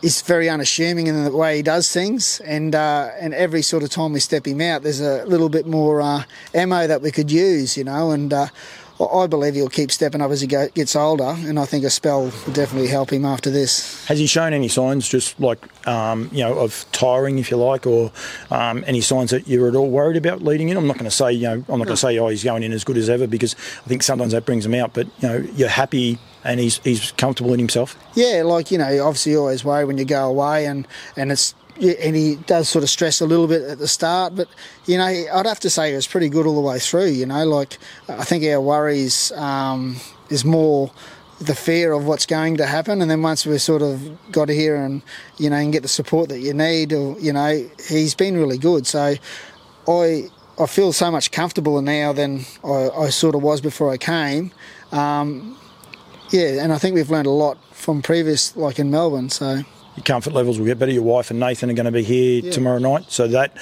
he's 0.00 0.22
very 0.22 0.48
unassuming 0.48 1.06
in 1.06 1.24
the 1.24 1.30
way 1.30 1.56
he 1.56 1.62
does 1.62 1.92
things, 1.92 2.40
and 2.40 2.74
uh, 2.74 3.10
and 3.20 3.34
every 3.34 3.62
sort 3.62 3.82
of 3.82 3.90
time 3.90 4.12
we 4.12 4.20
step 4.20 4.46
him 4.46 4.60
out, 4.60 4.82
there's 4.82 5.00
a 5.00 5.24
little 5.26 5.48
bit 5.48 5.66
more 5.66 6.00
uh, 6.00 6.24
ammo 6.54 6.86
that 6.86 7.02
we 7.02 7.10
could 7.10 7.30
use, 7.30 7.76
you 7.76 7.84
know, 7.84 8.10
and. 8.10 8.32
Uh, 8.32 8.48
I 8.98 9.26
believe 9.26 9.54
he'll 9.54 9.68
keep 9.68 9.92
stepping 9.92 10.22
up 10.22 10.30
as 10.30 10.40
he 10.40 10.46
go, 10.46 10.68
gets 10.68 10.96
older, 10.96 11.36
and 11.36 11.58
I 11.58 11.66
think 11.66 11.84
a 11.84 11.90
spell 11.90 12.22
will 12.22 12.52
definitely 12.54 12.88
help 12.88 13.12
him 13.12 13.26
after 13.26 13.50
this. 13.50 14.06
Has 14.06 14.18
he 14.18 14.26
shown 14.26 14.54
any 14.54 14.68
signs, 14.68 15.06
just 15.06 15.38
like 15.38 15.58
um, 15.86 16.30
you 16.32 16.42
know, 16.42 16.54
of 16.54 16.86
tiring, 16.92 17.38
if 17.38 17.50
you 17.50 17.58
like, 17.58 17.86
or 17.86 18.10
um, 18.50 18.84
any 18.86 19.02
signs 19.02 19.32
that 19.32 19.46
you're 19.46 19.68
at 19.68 19.74
all 19.74 19.90
worried 19.90 20.16
about 20.16 20.40
leading 20.40 20.70
in? 20.70 20.78
I'm 20.78 20.86
not 20.86 20.96
going 20.96 21.10
to 21.10 21.14
say, 21.14 21.32
you 21.32 21.42
know, 21.42 21.64
I'm 21.68 21.78
not 21.78 21.84
going 21.84 21.88
to 21.88 21.96
say, 21.98 22.18
oh, 22.18 22.28
he's 22.28 22.42
going 22.42 22.62
in 22.62 22.72
as 22.72 22.84
good 22.84 22.96
as 22.96 23.10
ever, 23.10 23.26
because 23.26 23.54
I 23.84 23.88
think 23.88 24.02
sometimes 24.02 24.32
that 24.32 24.46
brings 24.46 24.64
him 24.64 24.72
out. 24.72 24.94
But 24.94 25.08
you 25.20 25.28
know, 25.28 25.36
you're 25.54 25.68
happy 25.68 26.18
and 26.46 26.60
he's 26.60 26.78
he's 26.78 27.12
comfortable 27.12 27.52
in 27.52 27.58
himself. 27.58 27.96
Yeah, 28.14 28.42
like 28.44 28.70
you 28.70 28.78
know, 28.78 29.06
obviously 29.06 29.32
you 29.32 29.40
always 29.40 29.64
worry 29.64 29.84
when 29.84 29.98
you 29.98 30.04
go 30.04 30.28
away, 30.28 30.66
and 30.66 30.86
and 31.16 31.32
it's 31.32 31.54
and 31.80 32.16
he 32.16 32.36
does 32.46 32.68
sort 32.68 32.82
of 32.82 32.90
stress 32.90 33.20
a 33.20 33.26
little 33.26 33.46
bit 33.46 33.62
at 33.62 33.78
the 33.78 33.88
start, 33.88 34.34
but 34.34 34.48
you 34.86 34.96
know, 34.96 35.04
I'd 35.04 35.46
have 35.46 35.60
to 35.60 35.70
say 35.70 35.92
it 35.92 35.96
was 35.96 36.06
pretty 36.06 36.28
good 36.28 36.46
all 36.46 36.54
the 36.54 36.60
way 36.60 36.78
through. 36.78 37.08
You 37.08 37.26
know, 37.26 37.44
like 37.44 37.78
I 38.08 38.24
think 38.24 38.44
our 38.44 38.60
worries 38.60 39.32
um, 39.32 39.96
is 40.30 40.44
more 40.44 40.90
the 41.38 41.54
fear 41.54 41.92
of 41.92 42.06
what's 42.06 42.24
going 42.24 42.56
to 42.58 42.66
happen, 42.66 43.02
and 43.02 43.10
then 43.10 43.20
once 43.22 43.44
we've 43.44 43.60
sort 43.60 43.82
of 43.82 44.32
got 44.32 44.48
here 44.48 44.76
and 44.76 45.02
you 45.38 45.50
know 45.50 45.56
and 45.56 45.72
get 45.72 45.82
the 45.82 45.88
support 45.88 46.28
that 46.30 46.40
you 46.40 46.54
need, 46.54 46.92
or 46.92 47.18
you 47.20 47.32
know, 47.32 47.68
he's 47.88 48.14
been 48.14 48.36
really 48.36 48.58
good. 48.58 48.86
So 48.86 49.14
I 49.88 50.30
I 50.58 50.66
feel 50.66 50.92
so 50.92 51.10
much 51.10 51.30
comfortable 51.30 51.82
now 51.82 52.12
than 52.12 52.46
I, 52.64 52.88
I 52.90 53.08
sort 53.10 53.34
of 53.34 53.42
was 53.42 53.60
before 53.60 53.90
I 53.90 53.98
came. 53.98 54.52
Um, 54.92 55.58
yeah, 56.36 56.62
and 56.62 56.72
I 56.72 56.78
think 56.78 56.94
we've 56.94 57.10
learned 57.10 57.26
a 57.26 57.30
lot 57.30 57.56
from 57.72 58.02
previous, 58.02 58.54
like 58.56 58.78
in 58.78 58.90
Melbourne. 58.90 59.30
So 59.30 59.54
your 59.96 60.04
comfort 60.04 60.34
levels 60.34 60.58
will 60.58 60.66
get 60.66 60.78
better. 60.78 60.92
Your 60.92 61.02
wife 61.02 61.30
and 61.30 61.40
Nathan 61.40 61.70
are 61.70 61.74
going 61.74 61.86
to 61.86 61.92
be 61.92 62.02
here 62.02 62.42
yeah. 62.42 62.50
tomorrow 62.50 62.78
night, 62.78 63.06
so 63.08 63.26
that 63.28 63.56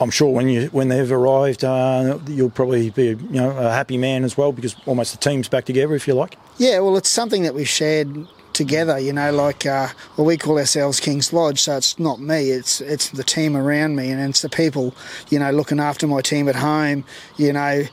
I'm 0.00 0.10
sure 0.10 0.32
when 0.32 0.48
you 0.48 0.68
when 0.68 0.88
they've 0.88 1.10
arrived, 1.10 1.64
uh, 1.64 2.18
you'll 2.26 2.50
probably 2.50 2.90
be 2.90 3.08
you 3.08 3.16
know 3.30 3.50
a 3.50 3.70
happy 3.70 3.98
man 3.98 4.24
as 4.24 4.36
well 4.36 4.52
because 4.52 4.76
almost 4.86 5.12
the 5.12 5.18
team's 5.18 5.48
back 5.48 5.64
together, 5.66 5.94
if 5.94 6.08
you 6.08 6.14
like. 6.14 6.38
Yeah, 6.58 6.80
well, 6.80 6.96
it's 6.96 7.10
something 7.10 7.42
that 7.42 7.54
we've 7.54 7.68
shared 7.68 8.26
together. 8.56 8.98
You 8.98 9.12
know, 9.12 9.30
like 9.32 9.66
uh, 9.66 9.88
well, 10.16 10.26
we 10.26 10.36
call 10.36 10.58
ourselves 10.58 10.98
King's 10.98 11.32
Lodge, 11.32 11.60
so 11.60 11.76
it's 11.76 11.98
not 11.98 12.20
me. 12.20 12.50
It's 12.50 12.80
it's 12.80 13.10
the 13.10 13.24
team 13.24 13.56
around 13.56 13.96
me, 13.96 14.10
and 14.10 14.20
it's 14.28 14.42
the 14.42 14.48
people. 14.48 14.94
You 15.28 15.38
know, 15.38 15.50
looking 15.50 15.78
after 15.78 16.06
my 16.06 16.22
team 16.22 16.48
at 16.48 16.56
home. 16.56 17.04
You 17.36 17.52
know, 17.52 17.84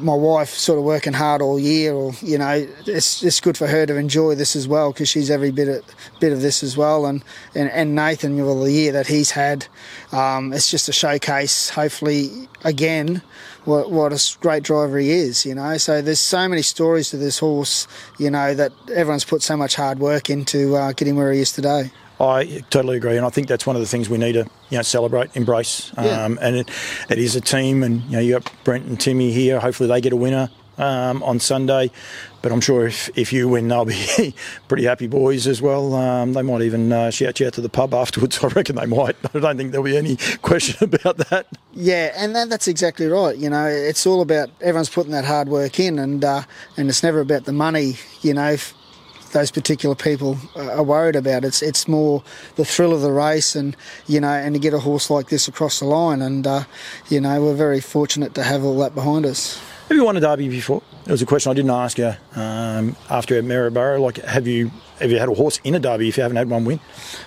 my 0.00 0.14
wife 0.14 0.50
sort 0.50 0.78
of 0.78 0.84
working 0.84 1.12
hard 1.12 1.42
all 1.42 1.58
year, 1.58 1.92
or 1.92 2.12
you 2.20 2.38
know, 2.38 2.66
it's 2.86 3.22
it's 3.22 3.40
good 3.40 3.56
for 3.56 3.66
her 3.66 3.86
to 3.86 3.96
enjoy 3.96 4.34
this 4.34 4.56
as 4.56 4.66
well 4.66 4.92
because 4.92 5.08
she's 5.08 5.30
every 5.30 5.50
bit 5.50 5.68
of 5.68 5.84
bit 6.20 6.32
of 6.32 6.40
this 6.40 6.62
as 6.62 6.76
well. 6.76 7.06
And 7.06 7.24
and, 7.54 7.70
and 7.70 7.94
Nathan, 7.94 8.36
well, 8.36 8.60
the 8.60 8.72
year 8.72 8.92
that 8.92 9.06
he's 9.06 9.32
had, 9.32 9.66
um, 10.12 10.52
it's 10.52 10.70
just 10.70 10.88
a 10.88 10.92
showcase. 10.92 11.70
Hopefully, 11.70 12.48
again 12.64 13.22
what, 13.64 13.90
what 13.90 14.12
a 14.12 14.36
great 14.40 14.62
driver 14.62 14.98
he 14.98 15.10
is, 15.10 15.46
you 15.46 15.54
know. 15.54 15.76
So 15.76 16.02
there's 16.02 16.20
so 16.20 16.48
many 16.48 16.62
stories 16.62 17.10
to 17.10 17.16
this 17.16 17.38
horse, 17.38 17.86
you 18.18 18.30
know, 18.30 18.54
that 18.54 18.72
everyone's 18.92 19.24
put 19.24 19.42
so 19.42 19.56
much 19.56 19.76
hard 19.76 19.98
work 19.98 20.30
into 20.30 20.76
uh, 20.76 20.92
getting 20.92 21.16
where 21.16 21.32
he 21.32 21.40
is 21.40 21.52
today. 21.52 21.92
I 22.22 22.62
totally 22.70 22.96
agree, 22.96 23.16
and 23.16 23.26
I 23.26 23.30
think 23.30 23.48
that's 23.48 23.66
one 23.66 23.74
of 23.74 23.82
the 23.82 23.88
things 23.88 24.08
we 24.08 24.16
need 24.16 24.34
to 24.34 24.46
you 24.70 24.78
know 24.78 24.82
celebrate, 24.82 25.36
embrace. 25.36 25.92
Yeah. 25.96 26.24
Um, 26.24 26.38
and 26.40 26.56
it, 26.56 26.70
it 27.10 27.18
is 27.18 27.34
a 27.34 27.40
team, 27.40 27.82
and 27.82 28.02
you 28.04 28.12
know 28.12 28.20
you 28.20 28.38
got 28.38 28.52
Brent 28.64 28.86
and 28.86 28.98
Timmy 28.98 29.32
here. 29.32 29.58
Hopefully 29.58 29.88
they 29.88 30.00
get 30.00 30.12
a 30.12 30.16
winner 30.16 30.48
um, 30.78 31.22
on 31.22 31.40
Sunday. 31.40 31.90
But 32.42 32.50
I'm 32.50 32.60
sure 32.60 32.86
if, 32.86 33.08
if 33.16 33.32
you 33.32 33.48
win, 33.48 33.68
they'll 33.68 33.84
be 33.84 34.34
pretty 34.68 34.84
happy 34.84 35.06
boys 35.06 35.46
as 35.46 35.62
well. 35.62 35.94
Um, 35.94 36.32
they 36.32 36.42
might 36.42 36.62
even 36.62 36.92
uh, 36.92 37.10
shout 37.10 37.38
you 37.38 37.46
out 37.46 37.52
to 37.54 37.60
the 37.60 37.68
pub 37.68 37.94
afterwards. 37.94 38.38
I 38.44 38.48
reckon 38.48 38.76
they 38.76 38.86
might. 38.86 39.16
I 39.34 39.38
don't 39.38 39.56
think 39.56 39.70
there'll 39.70 39.84
be 39.84 39.96
any 39.96 40.16
question 40.42 40.92
about 40.92 41.18
that. 41.28 41.46
Yeah, 41.72 42.12
and 42.16 42.34
that, 42.34 42.50
that's 42.50 42.68
exactly 42.68 43.06
right. 43.06 43.36
You 43.36 43.48
know, 43.48 43.66
it's 43.66 44.06
all 44.06 44.20
about 44.22 44.50
everyone's 44.60 44.90
putting 44.90 45.12
that 45.12 45.24
hard 45.24 45.48
work 45.48 45.78
in, 45.78 45.98
and 45.98 46.24
uh, 46.24 46.42
and 46.76 46.88
it's 46.88 47.02
never 47.02 47.20
about 47.20 47.44
the 47.44 47.52
money. 47.52 47.96
You 48.22 48.34
know, 48.34 48.56
those 49.32 49.50
particular 49.50 49.94
people 49.94 50.38
are 50.56 50.82
worried 50.82 51.16
about. 51.16 51.44
It's 51.44 51.62
it's 51.62 51.88
more 51.88 52.22
the 52.56 52.64
thrill 52.64 52.92
of 52.92 53.02
the 53.02 53.12
race, 53.12 53.54
and 53.56 53.76
you 54.06 54.20
know, 54.20 54.32
and 54.32 54.54
to 54.54 54.60
get 54.60 54.72
a 54.72 54.78
horse 54.78 55.10
like 55.10 55.28
this 55.28 55.48
across 55.48 55.80
the 55.80 55.86
line, 55.86 56.22
and 56.22 56.46
uh, 56.46 56.64
you 57.08 57.20
know, 57.20 57.42
we're 57.42 57.54
very 57.54 57.80
fortunate 57.80 58.34
to 58.34 58.42
have 58.42 58.64
all 58.64 58.78
that 58.78 58.94
behind 58.94 59.26
us. 59.26 59.60
Have 59.88 59.96
you 59.96 60.04
won 60.04 60.16
a 60.16 60.20
derby 60.20 60.48
before? 60.48 60.82
It 61.04 61.10
was 61.10 61.20
a 61.20 61.26
question 61.26 61.50
I 61.50 61.54
didn't 61.54 61.70
ask 61.70 61.98
you 61.98 62.14
um, 62.34 62.96
after 63.10 63.36
at 63.36 63.44
Maryborough. 63.44 64.00
Like, 64.00 64.18
have 64.18 64.46
you 64.46 64.70
have 65.00 65.10
you 65.10 65.18
had 65.18 65.28
a 65.28 65.34
horse 65.34 65.60
in 65.64 65.74
a 65.74 65.80
derby 65.80 66.08
if 66.08 66.16
you 66.16 66.22
haven't 66.22 66.36
had 66.36 66.48
one 66.48 66.64
win? 66.64 66.80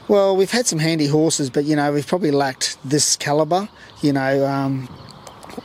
Well, 0.08 0.36
we've 0.36 0.52
had 0.52 0.66
some 0.66 0.80
handy 0.80 1.08
horses, 1.08 1.50
but 1.50 1.66
you 1.66 1.76
know 1.76 1.92
we've 1.92 2.08
probably 2.08 2.32
lacked 2.32 2.78
this 2.84 3.16
calibre. 3.18 3.70
You 4.02 4.14
know, 4.14 4.46
um, 4.46 4.90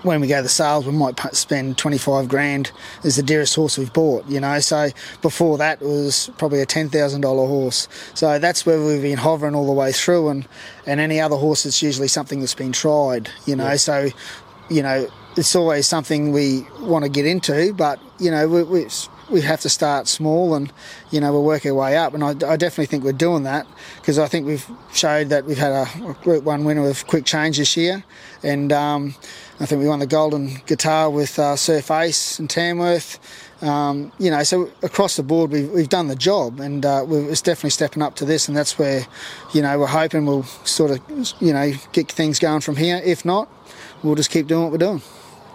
when 0.02 0.20
we 0.20 0.26
go 0.26 0.37
to 0.37 0.42
the 0.42 0.49
sales, 0.49 0.87
we 0.87 0.92
might 0.92 1.18
spend 1.35 1.78
25 1.78 2.28
grand 2.28 2.73
as 3.04 3.16
the 3.16 3.23
dearest 3.23 3.54
horse 3.54 3.78
we've 3.78 3.92
bought, 3.92 4.26
you 4.26 4.40
know. 4.40 4.59
So 4.61 4.88
before 5.23 5.59
that 5.59 5.80
was 5.80 6.30
probably 6.38 6.61
a 6.61 6.66
$10,000 6.66 7.23
horse. 7.23 7.88
So 8.14 8.38
that's 8.38 8.64
where 8.64 8.82
we've 8.82 9.02
been 9.02 9.18
hovering 9.18 9.54
all 9.54 9.66
the 9.66 9.73
way 9.73 9.92
through. 9.92 10.28
And, 10.28 10.49
and 10.87 11.00
any 11.00 11.20
other 11.20 11.37
horse, 11.37 11.66
it's 11.66 11.82
usually 11.82 12.09
something 12.09 12.40
that's 12.40 12.54
been 12.54 12.73
tried, 12.73 13.30
you 13.47 13.56
know. 13.56 13.64
Yeah. 13.64 13.76
So, 13.76 14.09
you 14.68 14.82
know, 14.82 15.09
it's 15.37 15.54
always 15.54 15.87
something 15.87 16.32
we 16.32 16.66
want 16.80 17.04
to 17.04 17.11
get 17.11 17.26
into, 17.26 17.73
but 17.75 18.00
you 18.18 18.30
know, 18.30 18.49
we, 18.49 18.62
we, 18.62 18.87
we 19.30 19.40
have 19.42 19.60
to 19.60 19.68
start 19.68 20.08
small 20.08 20.54
and 20.54 20.72
you 21.10 21.20
know 21.20 21.32
we'll 21.32 21.44
work 21.44 21.64
our 21.66 21.75
way 21.75 21.96
up. 21.96 22.14
And 22.14 22.25
I, 22.25 22.30
I 22.30 22.56
definitely 22.56 22.87
think 22.87 23.04
we're 23.04 23.12
doing 23.12 23.44
that 23.44 23.66
because 23.96 24.18
I 24.18 24.26
think 24.26 24.46
we've 24.46 24.68
showed 24.92 25.28
that 25.28 25.44
we've 25.44 25.58
had 25.58 25.72
a, 25.72 26.14
Group 26.22 26.44
One 26.44 26.64
winner 26.64 26.82
with 26.82 27.06
quick 27.06 27.25
change 27.25 27.58
this 27.58 27.76
year, 27.76 28.04
and 28.42 28.72
um, 28.72 29.14
I 29.60 29.66
think 29.66 29.80
we 29.82 29.88
won 29.88 29.99
the 29.99 30.06
golden 30.06 30.56
guitar 30.66 31.10
with 31.10 31.38
uh, 31.38 31.56
Surf 31.56 31.90
Ace 31.90 32.38
and 32.38 32.49
Tamworth. 32.49 33.18
Um, 33.62 34.10
you 34.18 34.30
know, 34.30 34.42
so 34.42 34.70
across 34.82 35.16
the 35.16 35.22
board, 35.22 35.50
we've, 35.50 35.70
we've 35.70 35.88
done 35.88 36.08
the 36.08 36.16
job, 36.16 36.60
and 36.60 36.84
uh, 36.87 37.04
it's 37.06 37.42
definitely 37.42 37.70
stepping 37.70 38.02
up 38.02 38.16
to 38.16 38.25
this, 38.25 38.49
and 38.49 38.56
that's 38.56 38.78
where, 38.78 39.06
you 39.52 39.60
know, 39.60 39.78
we're 39.78 39.87
hoping 39.87 40.25
we'll 40.25 40.44
sort 40.64 40.92
of, 40.92 41.00
you 41.40 41.52
know, 41.52 41.72
get 41.92 42.10
things 42.10 42.38
going 42.38 42.62
from 42.62 42.76
here. 42.76 43.02
If 43.04 43.25
not, 43.25 43.50
we'll 44.02 44.14
just 44.14 44.30
keep 44.30 44.46
doing 44.46 44.62
what 44.62 44.72
we're 44.72 44.78
doing. 44.78 45.02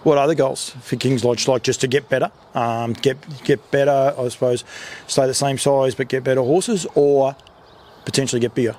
What 0.06 0.18
are 0.18 0.28
the 0.28 0.36
goals 0.36 0.70
for 0.82 0.94
Kings 0.94 1.24
Lodge? 1.24 1.48
Like 1.48 1.64
just 1.64 1.80
to 1.80 1.88
get 1.88 2.08
better, 2.08 2.30
um, 2.54 2.92
get 2.92 3.16
get 3.42 3.72
better, 3.72 4.14
I 4.16 4.28
suppose, 4.28 4.62
stay 5.08 5.26
the 5.26 5.34
same 5.34 5.58
size 5.58 5.96
but 5.96 6.06
get 6.06 6.22
better 6.22 6.42
horses, 6.42 6.86
or 6.94 7.34
potentially 8.04 8.38
get 8.38 8.54
bigger. 8.54 8.76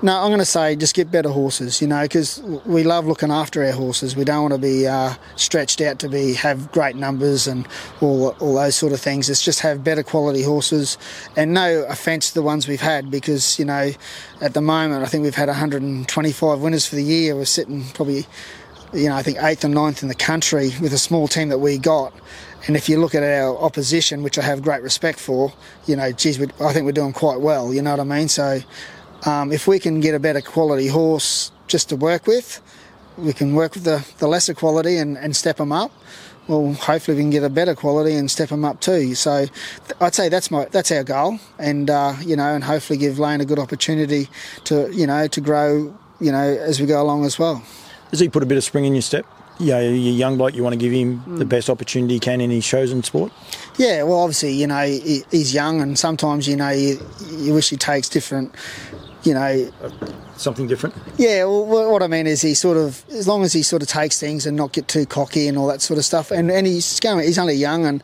No, 0.00 0.16
I'm 0.16 0.28
going 0.28 0.38
to 0.38 0.44
say 0.44 0.76
just 0.76 0.94
get 0.94 1.10
better 1.10 1.30
horses, 1.30 1.82
you 1.82 1.88
know, 1.88 2.02
because 2.02 2.40
we 2.64 2.84
love 2.84 3.04
looking 3.04 3.32
after 3.32 3.64
our 3.64 3.72
horses. 3.72 4.14
We 4.14 4.22
don't 4.22 4.42
want 4.42 4.54
to 4.54 4.60
be 4.60 4.86
uh, 4.86 5.14
stretched 5.34 5.80
out 5.80 5.98
to 5.98 6.08
be 6.08 6.34
have 6.34 6.70
great 6.70 6.94
numbers 6.94 7.48
and 7.48 7.66
all 8.00 8.28
all 8.38 8.54
those 8.54 8.76
sort 8.76 8.92
of 8.92 9.00
things. 9.00 9.28
It's 9.28 9.42
just 9.42 9.58
have 9.58 9.82
better 9.82 10.04
quality 10.04 10.44
horses, 10.44 10.98
and 11.36 11.52
no 11.52 11.82
offence 11.88 12.28
to 12.28 12.34
the 12.34 12.42
ones 12.42 12.68
we've 12.68 12.80
had, 12.80 13.10
because 13.10 13.58
you 13.58 13.64
know, 13.64 13.90
at 14.40 14.54
the 14.54 14.60
moment 14.60 15.02
I 15.02 15.06
think 15.06 15.24
we've 15.24 15.34
had 15.34 15.48
125 15.48 16.60
winners 16.60 16.86
for 16.86 16.94
the 16.94 17.02
year. 17.02 17.34
We're 17.34 17.44
sitting 17.44 17.82
probably, 17.94 18.24
you 18.92 19.08
know, 19.08 19.16
I 19.16 19.22
think 19.22 19.42
eighth 19.42 19.64
and 19.64 19.74
ninth 19.74 20.02
in 20.02 20.08
the 20.08 20.14
country 20.14 20.70
with 20.80 20.92
a 20.92 20.98
small 20.98 21.28
team 21.28 21.48
that 21.50 21.58
we 21.58 21.78
got. 21.78 22.12
And 22.66 22.76
if 22.76 22.88
you 22.88 23.00
look 23.00 23.14
at 23.14 23.22
our 23.22 23.56
opposition, 23.56 24.22
which 24.22 24.38
I 24.38 24.42
have 24.42 24.62
great 24.62 24.82
respect 24.82 25.20
for, 25.20 25.52
you 25.86 25.96
know, 25.96 26.12
geez, 26.12 26.40
I 26.40 26.72
think 26.72 26.86
we're 26.86 26.92
doing 26.92 27.12
quite 27.12 27.40
well. 27.40 27.72
You 27.72 27.82
know 27.82 27.92
what 27.92 28.00
I 28.00 28.04
mean? 28.04 28.28
So 28.28 28.60
um, 29.26 29.52
if 29.52 29.66
we 29.66 29.78
can 29.78 30.00
get 30.00 30.14
a 30.14 30.18
better 30.18 30.40
quality 30.40 30.88
horse 30.88 31.52
just 31.66 31.88
to 31.90 31.96
work 31.96 32.26
with, 32.26 32.60
we 33.16 33.32
can 33.32 33.54
work 33.54 33.74
with 33.74 33.84
the, 33.84 34.06
the 34.18 34.28
lesser 34.28 34.54
quality 34.54 34.96
and, 34.96 35.16
and 35.18 35.36
step 35.36 35.56
them 35.56 35.72
up. 35.72 35.92
Well, 36.46 36.72
hopefully 36.72 37.16
we 37.16 37.22
can 37.22 37.30
get 37.30 37.44
a 37.44 37.50
better 37.50 37.74
quality 37.74 38.14
and 38.14 38.30
step 38.30 38.48
them 38.48 38.64
up 38.64 38.80
too. 38.80 39.14
So 39.14 39.46
I'd 40.00 40.14
say 40.14 40.30
that's 40.30 40.50
my 40.50 40.64
that's 40.66 40.90
our 40.90 41.04
goal, 41.04 41.38
and 41.58 41.90
uh, 41.90 42.14
you 42.24 42.36
know, 42.36 42.54
and 42.54 42.64
hopefully 42.64 42.98
give 42.98 43.18
Lane 43.18 43.42
a 43.42 43.44
good 43.44 43.58
opportunity 43.58 44.30
to 44.64 44.90
you 44.90 45.06
know 45.06 45.26
to 45.28 45.40
grow 45.42 45.94
you 46.20 46.32
know 46.32 46.38
as 46.38 46.80
we 46.80 46.86
go 46.86 47.02
along 47.02 47.26
as 47.26 47.38
well. 47.38 47.62
Does 48.10 48.20
he 48.20 48.28
put 48.28 48.42
a 48.42 48.46
bit 48.46 48.56
of 48.56 48.64
spring 48.64 48.84
in 48.84 48.94
your 48.94 49.02
step? 49.02 49.26
yeah, 49.60 49.80
you're 49.80 50.14
young 50.14 50.36
bloke, 50.36 50.54
you 50.54 50.62
want 50.62 50.72
to 50.72 50.78
give 50.78 50.92
him 50.92 51.20
mm. 51.20 51.38
the 51.38 51.44
best 51.44 51.68
opportunity 51.68 52.14
he 52.14 52.20
can 52.20 52.40
in 52.40 52.50
his 52.50 52.64
chosen 52.64 53.02
sport? 53.02 53.32
Yeah, 53.76 54.04
well, 54.04 54.20
obviously, 54.20 54.52
you 54.52 54.66
know, 54.66 54.86
he's 54.86 55.52
young, 55.52 55.80
and 55.80 55.98
sometimes, 55.98 56.46
you 56.46 56.56
know, 56.56 56.70
you, 56.70 57.04
you 57.30 57.54
wish 57.54 57.70
he 57.70 57.76
takes 57.76 58.08
different 58.08 58.54
you 59.24 59.34
know. 59.34 59.70
Something 60.36 60.68
different? 60.68 60.94
Yeah, 61.16 61.44
well, 61.44 61.90
what 61.90 62.02
I 62.02 62.06
mean 62.06 62.26
is 62.26 62.40
he 62.40 62.54
sort 62.54 62.76
of, 62.76 63.04
as 63.10 63.26
long 63.26 63.42
as 63.42 63.52
he 63.52 63.62
sort 63.62 63.82
of 63.82 63.88
takes 63.88 64.20
things 64.20 64.46
and 64.46 64.56
not 64.56 64.72
get 64.72 64.86
too 64.86 65.06
cocky 65.06 65.48
and 65.48 65.58
all 65.58 65.66
that 65.66 65.82
sort 65.82 65.98
of 65.98 66.04
stuff, 66.04 66.30
and, 66.30 66.50
and 66.50 66.66
he's 66.66 67.00
going, 67.00 67.24
he's 67.24 67.38
only 67.38 67.54
young 67.54 67.84
and 67.84 68.02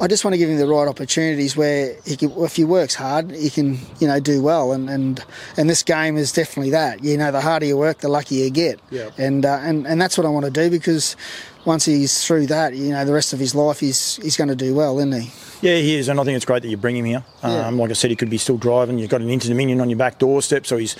I 0.00 0.06
just 0.06 0.24
want 0.24 0.32
to 0.34 0.38
give 0.38 0.48
him 0.48 0.56
the 0.56 0.66
right 0.66 0.88
opportunities 0.88 1.54
where 1.54 1.96
he 2.06 2.16
can, 2.16 2.32
if 2.38 2.56
he 2.56 2.64
works 2.64 2.94
hard, 2.94 3.30
he 3.30 3.50
can, 3.50 3.78
you 4.00 4.08
know, 4.08 4.20
do 4.20 4.42
well. 4.42 4.72
And, 4.72 4.88
and 4.88 5.22
and 5.58 5.68
this 5.68 5.82
game 5.82 6.16
is 6.16 6.32
definitely 6.32 6.70
that. 6.70 7.04
You 7.04 7.16
know, 7.18 7.30
the 7.30 7.42
harder 7.42 7.66
you 7.66 7.76
work, 7.76 7.98
the 7.98 8.08
luckier 8.08 8.44
you 8.44 8.50
get. 8.50 8.80
Yeah. 8.90 9.10
And 9.18 9.44
uh, 9.44 9.58
and 9.62 9.86
and 9.86 10.00
that's 10.00 10.16
what 10.16 10.26
I 10.26 10.30
want 10.30 10.46
to 10.46 10.50
do 10.50 10.70
because 10.70 11.14
once 11.64 11.84
he's 11.84 12.24
through 12.24 12.46
that, 12.46 12.74
you 12.74 12.90
know, 12.90 13.04
the 13.04 13.12
rest 13.12 13.32
of 13.32 13.38
his 13.38 13.54
life, 13.54 13.80
he's 13.80 14.16
he's 14.16 14.36
going 14.36 14.48
to 14.48 14.56
do 14.56 14.74
well, 14.74 14.98
isn't 14.98 15.12
he? 15.12 15.30
Yeah, 15.62 15.76
he 15.76 15.94
is, 15.94 16.08
and 16.08 16.18
I 16.18 16.24
think 16.24 16.34
it's 16.34 16.44
great 16.44 16.62
that 16.62 16.68
you 16.68 16.76
bring 16.76 16.96
him 16.96 17.04
here. 17.04 17.24
Yeah. 17.44 17.68
Um, 17.68 17.78
like 17.78 17.90
I 17.90 17.92
said, 17.92 18.10
he 18.10 18.16
could 18.16 18.30
be 18.30 18.38
still 18.38 18.58
driving. 18.58 18.98
You've 18.98 19.10
got 19.10 19.20
an 19.20 19.30
Inter 19.30 19.48
Dominion 19.48 19.80
on 19.80 19.88
your 19.88 19.96
back 19.96 20.18
doorstep, 20.18 20.66
so 20.66 20.76
he's 20.76 20.96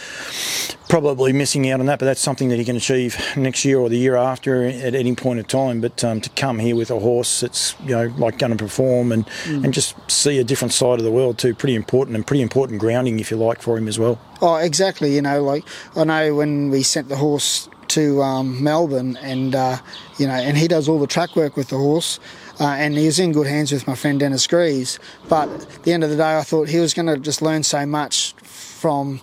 probably 0.89 1.33
missing 1.33 1.69
out 1.69 1.81
on 1.81 1.87
that. 1.87 1.99
But 1.99 2.05
that's 2.05 2.21
something 2.21 2.49
that 2.51 2.59
he 2.59 2.65
can 2.65 2.77
achieve 2.77 3.17
next 3.37 3.65
year 3.65 3.81
or 3.81 3.89
the 3.89 3.99
year 3.99 4.15
after 4.15 4.65
at 4.65 4.95
any 4.95 5.17
point 5.17 5.41
of 5.41 5.49
time. 5.49 5.81
But 5.81 6.05
um, 6.05 6.21
to 6.21 6.31
come 6.31 6.61
here 6.61 6.77
with 6.77 6.93
a 6.93 7.01
horse 7.01 7.41
that's 7.41 7.75
you 7.81 7.91
know 7.91 8.15
like 8.19 8.39
going 8.39 8.57
to 8.57 8.65
perform 8.65 9.11
and 9.11 9.27
mm. 9.27 9.65
and 9.65 9.75
just 9.75 9.97
see 10.09 10.39
a 10.39 10.45
different 10.45 10.73
side 10.73 11.01
of 11.01 11.05
the 11.05 11.11
world 11.11 11.39
too, 11.39 11.55
pretty 11.55 11.75
important 11.75 12.15
and 12.15 12.25
pretty 12.25 12.43
important 12.43 12.79
grounding 12.79 13.19
if 13.19 13.33
you 13.33 13.37
like 13.37 13.61
for 13.61 13.77
him 13.77 13.89
as 13.89 13.99
well. 13.99 14.21
Oh, 14.41 14.57
exactly. 14.57 15.13
You 15.17 15.23
know, 15.23 15.43
like 15.43 15.65
I 15.97 16.05
know 16.05 16.37
when 16.37 16.71
we 16.71 16.85
sent 16.85 17.09
the 17.09 17.17
horse 17.17 17.69
to 17.95 18.23
um, 18.23 18.63
Melbourne, 18.63 19.17
and 19.23 19.55
uh, 19.55 19.79
you 20.19 20.27
know, 20.27 20.35
and 20.35 20.57
he 20.57 20.69
does 20.69 20.89
all 20.89 20.99
the 20.99 21.07
track 21.07 21.37
work 21.37 21.57
with 21.57 21.69
the 21.69 21.79
horse. 21.79 22.19
Uh, 22.61 22.67
and 22.67 22.97
he's 22.97 23.19
in 23.19 23.33
good 23.33 23.47
hands 23.47 23.73
with 23.73 23.87
my 23.87 23.95
friend 23.95 24.21
Dennis 24.21 24.47
Greaves. 24.47 24.99
But 25.29 25.49
at 25.49 25.83
the 25.85 25.93
end 25.93 26.05
of 26.05 26.11
the 26.11 26.17
day, 26.17 26.37
I 26.39 26.43
thought 26.43 26.69
he 26.69 26.79
was 26.79 26.95
going 26.95 27.07
to 27.07 27.17
just 27.17 27.41
learn 27.41 27.63
so 27.63 27.87
much 27.87 28.35
from 28.43 29.21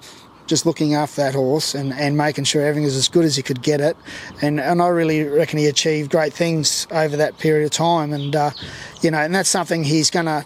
just 0.47 0.65
looking 0.65 0.95
after 0.95 1.21
that 1.21 1.35
horse 1.35 1.75
and, 1.75 1.93
and 1.93 2.17
making 2.17 2.43
sure 2.43 2.63
everything 2.63 2.83
was 2.83 2.95
as 2.95 3.07
good 3.07 3.23
as 3.23 3.35
he 3.35 3.43
could 3.43 3.61
get 3.61 3.79
it. 3.79 3.95
And 4.41 4.59
and 4.59 4.81
I 4.81 4.87
really 4.87 5.23
reckon 5.23 5.59
he 5.59 5.67
achieved 5.67 6.11
great 6.11 6.33
things 6.33 6.87
over 6.91 7.15
that 7.17 7.37
period 7.37 7.65
of 7.65 7.71
time. 7.71 8.13
And 8.13 8.35
uh, 8.35 8.51
you 9.01 9.11
know, 9.11 9.19
and 9.19 9.33
that's 9.33 9.49
something 9.49 9.83
he's 9.83 10.09
going 10.09 10.25
to 10.25 10.45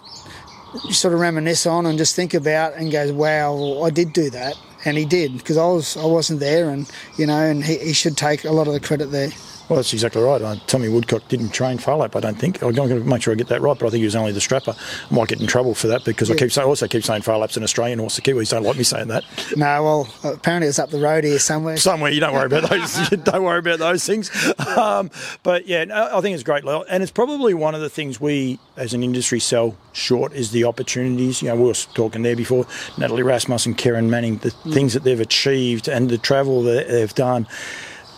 sort 0.90 1.14
of 1.14 1.20
reminisce 1.20 1.66
on 1.66 1.86
and 1.86 1.96
just 1.96 2.14
think 2.14 2.34
about 2.34 2.74
and 2.74 2.92
go, 2.92 3.12
wow, 3.12 3.82
I 3.82 3.90
did 3.90 4.12
do 4.12 4.28
that. 4.30 4.56
And 4.84 4.98
he 4.98 5.04
did 5.04 5.36
because 5.38 5.56
I 5.56 5.66
was 5.66 5.96
I 5.96 6.04
wasn't 6.04 6.40
there, 6.40 6.68
and 6.70 6.90
you 7.16 7.26
know, 7.26 7.38
and 7.38 7.64
he, 7.64 7.78
he 7.78 7.92
should 7.92 8.16
take 8.16 8.44
a 8.44 8.52
lot 8.52 8.66
of 8.66 8.74
the 8.74 8.80
credit 8.80 9.06
there. 9.06 9.30
Well, 9.68 9.76
that's 9.76 9.92
exactly 9.92 10.22
right. 10.22 10.42
Uh, 10.42 10.56
Tommy 10.66 10.88
Woodcock 10.88 11.26
didn't 11.28 11.50
train 11.50 11.78
Phar 11.78 11.96
Lap, 11.96 12.14
I 12.14 12.20
don't 12.20 12.38
think. 12.38 12.62
I'm 12.62 12.72
going 12.72 12.90
to 12.90 13.00
make 13.00 13.22
sure 13.22 13.32
I 13.32 13.36
get 13.36 13.48
that 13.48 13.62
right, 13.62 13.78
but 13.78 13.86
I 13.86 13.90
think 13.90 14.00
he 14.00 14.04
was 14.04 14.16
only 14.16 14.32
the 14.32 14.40
strapper. 14.40 14.74
I 15.10 15.14
might 15.14 15.28
get 15.28 15.40
in 15.40 15.46
trouble 15.46 15.74
for 15.74 15.86
that 15.86 16.04
because 16.04 16.28
yeah. 16.28 16.34
I 16.34 16.38
keep 16.38 16.52
say, 16.52 16.62
also 16.62 16.86
keep 16.86 17.02
saying 17.02 17.22
Phar 17.22 17.38
Lap's 17.38 17.56
an 17.56 17.62
Australian 17.62 17.98
horse. 17.98 18.16
The 18.16 18.22
Kiwis 18.22 18.50
don't 18.50 18.62
like 18.62 18.76
me 18.76 18.82
saying 18.82 19.08
that. 19.08 19.24
No, 19.56 19.82
well, 19.82 20.14
apparently 20.22 20.68
it's 20.68 20.78
up 20.78 20.90
the 20.90 21.00
road 21.00 21.24
here 21.24 21.38
somewhere. 21.38 21.78
Somewhere. 21.78 22.10
You 22.10 22.20
don't 22.20 22.34
worry 22.34 22.46
about 22.46 22.68
those. 22.68 23.08
don't 23.24 23.42
worry 23.42 23.58
about 23.58 23.78
those 23.78 24.04
things. 24.04 24.30
Um, 24.76 25.10
but 25.42 25.66
yeah, 25.66 26.10
I 26.12 26.20
think 26.20 26.34
it's 26.34 26.42
great, 26.42 26.64
and 26.64 27.02
it's 27.02 27.12
probably 27.12 27.54
one 27.54 27.74
of 27.74 27.80
the 27.80 27.90
things 27.90 28.20
we, 28.20 28.58
as 28.76 28.92
an 28.92 29.02
industry, 29.02 29.40
sell 29.40 29.76
short 29.92 30.34
is 30.34 30.50
the 30.50 30.64
opportunities. 30.64 31.40
You 31.40 31.48
know, 31.48 31.56
we 31.56 31.64
were 31.64 31.74
talking 31.74 32.22
there 32.22 32.36
before. 32.36 32.66
Natalie 32.98 33.22
Rasmussen, 33.22 33.74
Kerryn 33.76 34.10
Manning, 34.10 34.38
the 34.38 34.50
mm. 34.50 34.74
things 34.74 34.92
that 34.92 35.04
they've 35.04 35.20
achieved 35.20 35.88
and 35.88 36.10
the 36.10 36.18
travel 36.18 36.62
that 36.64 36.88
they've 36.88 37.14
done 37.14 37.46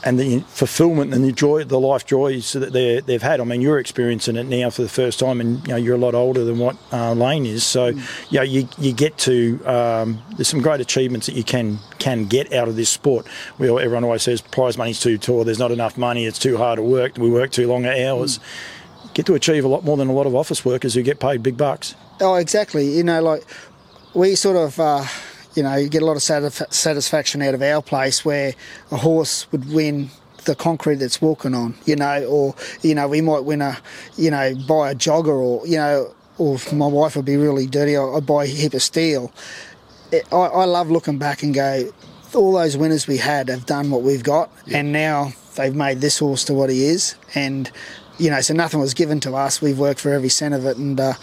and 0.07 0.21
the 0.21 0.39
fulfillment 0.47 1.13
and 1.13 1.25
the 1.25 1.33
joy, 1.33 1.65
the 1.65 1.81
life 1.81 2.07
joys 2.07 2.53
that 2.53 2.73
they've 2.73 3.23
had. 3.23 3.41
I 3.41 3.45
mean, 3.45 3.61
you're 3.61 3.81
experiencing 3.81 4.37
it 4.37 4.47
now 4.47 4.71
for 4.71 4.83
the 4.83 4.89
first 4.89 5.19
time, 5.19 5.41
and 5.41 5.67
you 5.67 5.73
know 5.73 5.77
you're 5.77 5.97
a 5.97 5.99
lot 5.99 6.15
older 6.15 6.45
than 6.45 6.61
what 6.61 6.77
uh, 6.93 7.13
Lane 7.13 7.45
is. 7.45 7.65
So, 7.65 7.93
mm. 7.93 8.31
you 8.31 8.39
know, 8.39 8.45
you, 8.45 8.69
you 8.79 8.93
get 8.93 9.19
to 9.19 9.61
um, 9.67 10.23
there's 10.37 10.47
some 10.47 10.63
great 10.63 10.81
achievements 10.81 11.27
that 11.27 11.35
you 11.35 11.43
can 11.43 11.81
can 11.99 12.27
get 12.27 12.53
out 12.53 12.69
of 12.69 12.77
this 12.77 12.89
sport. 12.89 13.27
We 13.59 13.69
everyone 13.69 14.05
always 14.05 14.23
says 14.23 14.41
prize 14.41 14.79
money's 14.79 15.01
too 15.01 15.19
tall. 15.19 15.43
There's 15.43 15.59
not 15.59 15.73
enough 15.73 15.99
money. 15.99 16.25
It's 16.25 16.39
too 16.39 16.57
hard 16.57 16.77
to 16.77 16.83
work. 16.85 17.19
We 17.19 17.29
work 17.29 17.51
too 17.51 17.67
long 17.67 17.85
at 17.85 17.99
hours. 17.99 18.39
Mm. 18.39 19.15
Get 19.15 19.27
to 19.27 19.35
achieve 19.35 19.65
a 19.65 19.69
lot 19.69 19.83
more 19.83 19.97
than 19.97 20.09
a 20.09 20.13
lot 20.13 20.27
of 20.27 20.37
office 20.37 20.65
workers 20.65 20.95
who 20.95 21.03
get 21.03 21.19
paid 21.19 21.43
big 21.43 21.57
bucks. 21.57 21.97
Oh, 22.21 22.37
exactly. 22.37 22.97
You 22.97 23.03
know, 23.03 23.21
like 23.23 23.43
we 24.15 24.37
sort 24.37 24.57
of. 24.57 24.79
Uh, 24.79 25.05
you 25.57 25.63
know, 25.63 25.75
you 25.75 25.89
get 25.89 26.03
a 26.03 26.05
lot 26.05 26.17
of 26.17 26.23
satisf- 26.23 26.73
satisfaction 26.73 27.43
out 27.43 27.55
of 27.55 27.63
our 27.63 27.83
place 27.83 28.25
where 28.25 28.55
a 28.91 28.97
horse 28.99 29.51
would 29.51 29.73
win 29.73 30.11
the 30.45 30.55
concrete 30.55 30.97
that's 30.97 31.21
walking 31.21 31.55
on, 31.55 31.75
you 31.87 31.97
know, 31.97 32.25
or, 32.25 32.55
you 32.83 32.95
know, 32.95 33.09
we 33.09 33.21
might 33.21 33.45
win 33.45 33.63
a, 33.63 33.79
you 34.17 34.31
know, 34.31 34.55
buy 34.69 34.91
a 34.91 34.95
jogger 34.95 35.29
or, 35.29 35.67
you 35.67 35.77
know, 35.77 36.15
or 36.39 36.57
if 36.57 36.73
my 36.73 36.87
wife 36.87 37.17
would 37.17 37.25
be 37.25 37.37
really 37.37 37.67
dirty, 37.67 37.97
I'd 37.97 38.27
buy 38.27 38.45
a 38.45 38.47
heap 38.47 38.75
of 38.75 38.83
steel. 38.83 39.33
It, 40.13 40.31
I, 40.33 40.37
I 40.37 40.65
love 40.67 40.91
looking 40.91 41.19
back 41.19 41.43
and 41.43 41.55
go, 41.55 41.93
all 42.35 42.53
those 42.53 42.77
winners 42.77 43.07
we 43.07 43.17
had 43.17 43.49
have 43.49 43.65
done 43.65 43.91
what 43.91 44.03
we've 44.03 44.23
got, 44.23 44.51
yeah. 44.67 44.79
and 44.79 44.93
now 44.93 45.33
they've 45.57 45.75
made 45.75 46.01
this 46.01 46.19
horse 46.19 46.45
to 46.45 46.55
what 46.55 46.69
he 46.69 46.85
is. 46.85 47.17
And, 47.35 47.71
you 48.19 48.31
know, 48.31 48.41
so 48.43 48.53
nothing 48.53 48.79
was 48.79 48.93
given 48.93 49.21
to 49.21 49.35
us. 49.35 49.63
We've 49.63 49.79
worked 49.79 50.01
for 50.01 50.13
every 50.13 50.29
cent 50.29 50.55
of 50.55 50.67
it. 50.67 50.77
And, 50.77 51.01
uh, 51.01 51.15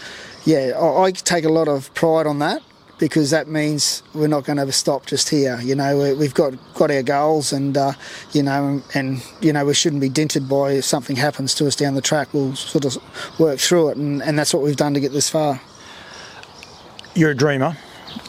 yeah, 0.44 0.72
I, 0.76 1.04
I 1.04 1.10
take 1.12 1.44
a 1.44 1.50
lot 1.50 1.68
of 1.68 1.94
pride 1.94 2.26
on 2.26 2.40
that 2.40 2.62
because 3.04 3.28
that 3.28 3.48
means 3.48 4.02
we're 4.14 4.28
not 4.28 4.44
going 4.44 4.56
to 4.56 4.72
stop 4.72 5.04
just 5.04 5.28
here. 5.28 5.60
You 5.60 5.74
know, 5.74 6.14
we've 6.14 6.32
got 6.32 6.54
got 6.72 6.90
our 6.90 7.02
goals, 7.02 7.52
and 7.52 7.76
uh, 7.76 7.92
you 8.32 8.42
know, 8.42 8.82
and 8.94 9.22
you 9.42 9.52
know, 9.52 9.66
we 9.66 9.74
shouldn't 9.74 10.00
be 10.00 10.08
dented 10.08 10.48
by 10.48 10.72
if 10.72 10.86
something 10.86 11.14
happens 11.14 11.54
to 11.56 11.66
us 11.66 11.76
down 11.76 11.96
the 11.96 12.00
track. 12.00 12.32
We'll 12.32 12.56
sort 12.56 12.86
of 12.86 12.96
work 13.38 13.58
through 13.58 13.90
it, 13.90 13.98
and, 13.98 14.22
and 14.22 14.38
that's 14.38 14.54
what 14.54 14.62
we've 14.62 14.74
done 14.74 14.94
to 14.94 15.00
get 15.00 15.12
this 15.12 15.28
far. 15.28 15.60
You're 17.14 17.32
a 17.32 17.36
dreamer, 17.36 17.76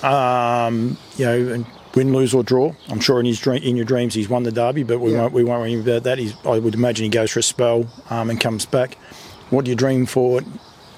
um, 0.04 0.98
you 1.16 1.24
know, 1.24 1.54
and 1.54 1.66
win, 1.96 2.12
lose 2.12 2.34
or 2.34 2.44
draw. 2.44 2.74
I'm 2.90 3.00
sure 3.00 3.22
in 3.22 3.26
his 3.26 3.40
dream, 3.40 3.64
in 3.64 3.78
your 3.78 3.86
dreams 3.86 4.14
he's 4.14 4.28
won 4.28 4.44
the 4.44 4.52
derby, 4.52 4.84
but 4.84 5.00
we 5.00 5.14
yeah. 5.14 5.22
won't 5.22 5.34
we 5.34 5.46
won't 5.46 5.62
worry 5.62 5.80
about 5.80 6.04
that. 6.04 6.18
He's, 6.18 6.34
I 6.46 6.60
would 6.60 6.74
imagine 6.74 7.06
he 7.06 7.10
goes 7.10 7.32
for 7.32 7.40
a 7.40 7.44
spell 7.44 7.88
um, 8.10 8.30
and 8.30 8.42
comes 8.42 8.66
back. 8.66 8.96
What 9.52 9.64
do 9.64 9.72
you 9.72 9.78
dream 9.78 10.06
for 10.06 10.42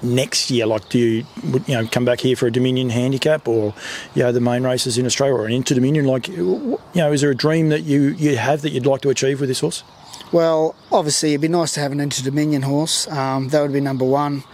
next 0.02 0.50
year? 0.50 0.66
Like, 0.66 0.88
do 0.88 0.98
you 0.98 1.26
you 1.66 1.74
know 1.74 1.86
come 1.86 2.04
back 2.04 2.20
here 2.20 2.36
for 2.36 2.46
a 2.46 2.52
Dominion 2.52 2.90
handicap 2.90 3.48
or 3.48 3.74
you 4.14 4.22
know 4.22 4.32
the 4.32 4.40
main 4.40 4.62
races 4.62 4.98
in 4.98 5.06
Australia 5.06 5.34
or 5.34 5.46
an 5.46 5.52
Inter 5.52 5.74
Dominion? 5.74 6.06
Like, 6.06 6.28
you 6.28 6.78
know, 6.94 7.12
is 7.12 7.20
there 7.20 7.30
a 7.30 7.36
dream 7.36 7.68
that 7.70 7.82
you 7.82 8.10
you 8.10 8.36
have 8.36 8.62
that 8.62 8.70
you'd 8.70 8.86
like 8.86 9.00
to 9.02 9.10
achieve 9.10 9.40
with 9.40 9.48
this 9.48 9.60
horse? 9.60 9.82
Well, 10.32 10.74
obviously, 10.92 11.30
it'd 11.30 11.40
be 11.40 11.48
nice 11.48 11.72
to 11.74 11.80
have 11.80 11.92
an 11.92 12.00
Inter 12.00 12.22
Dominion 12.22 12.62
horse. 12.62 13.08
Um, 13.08 13.48
that 13.48 13.62
would 13.62 13.72
be 13.72 13.80
number 13.80 14.04
one. 14.04 14.44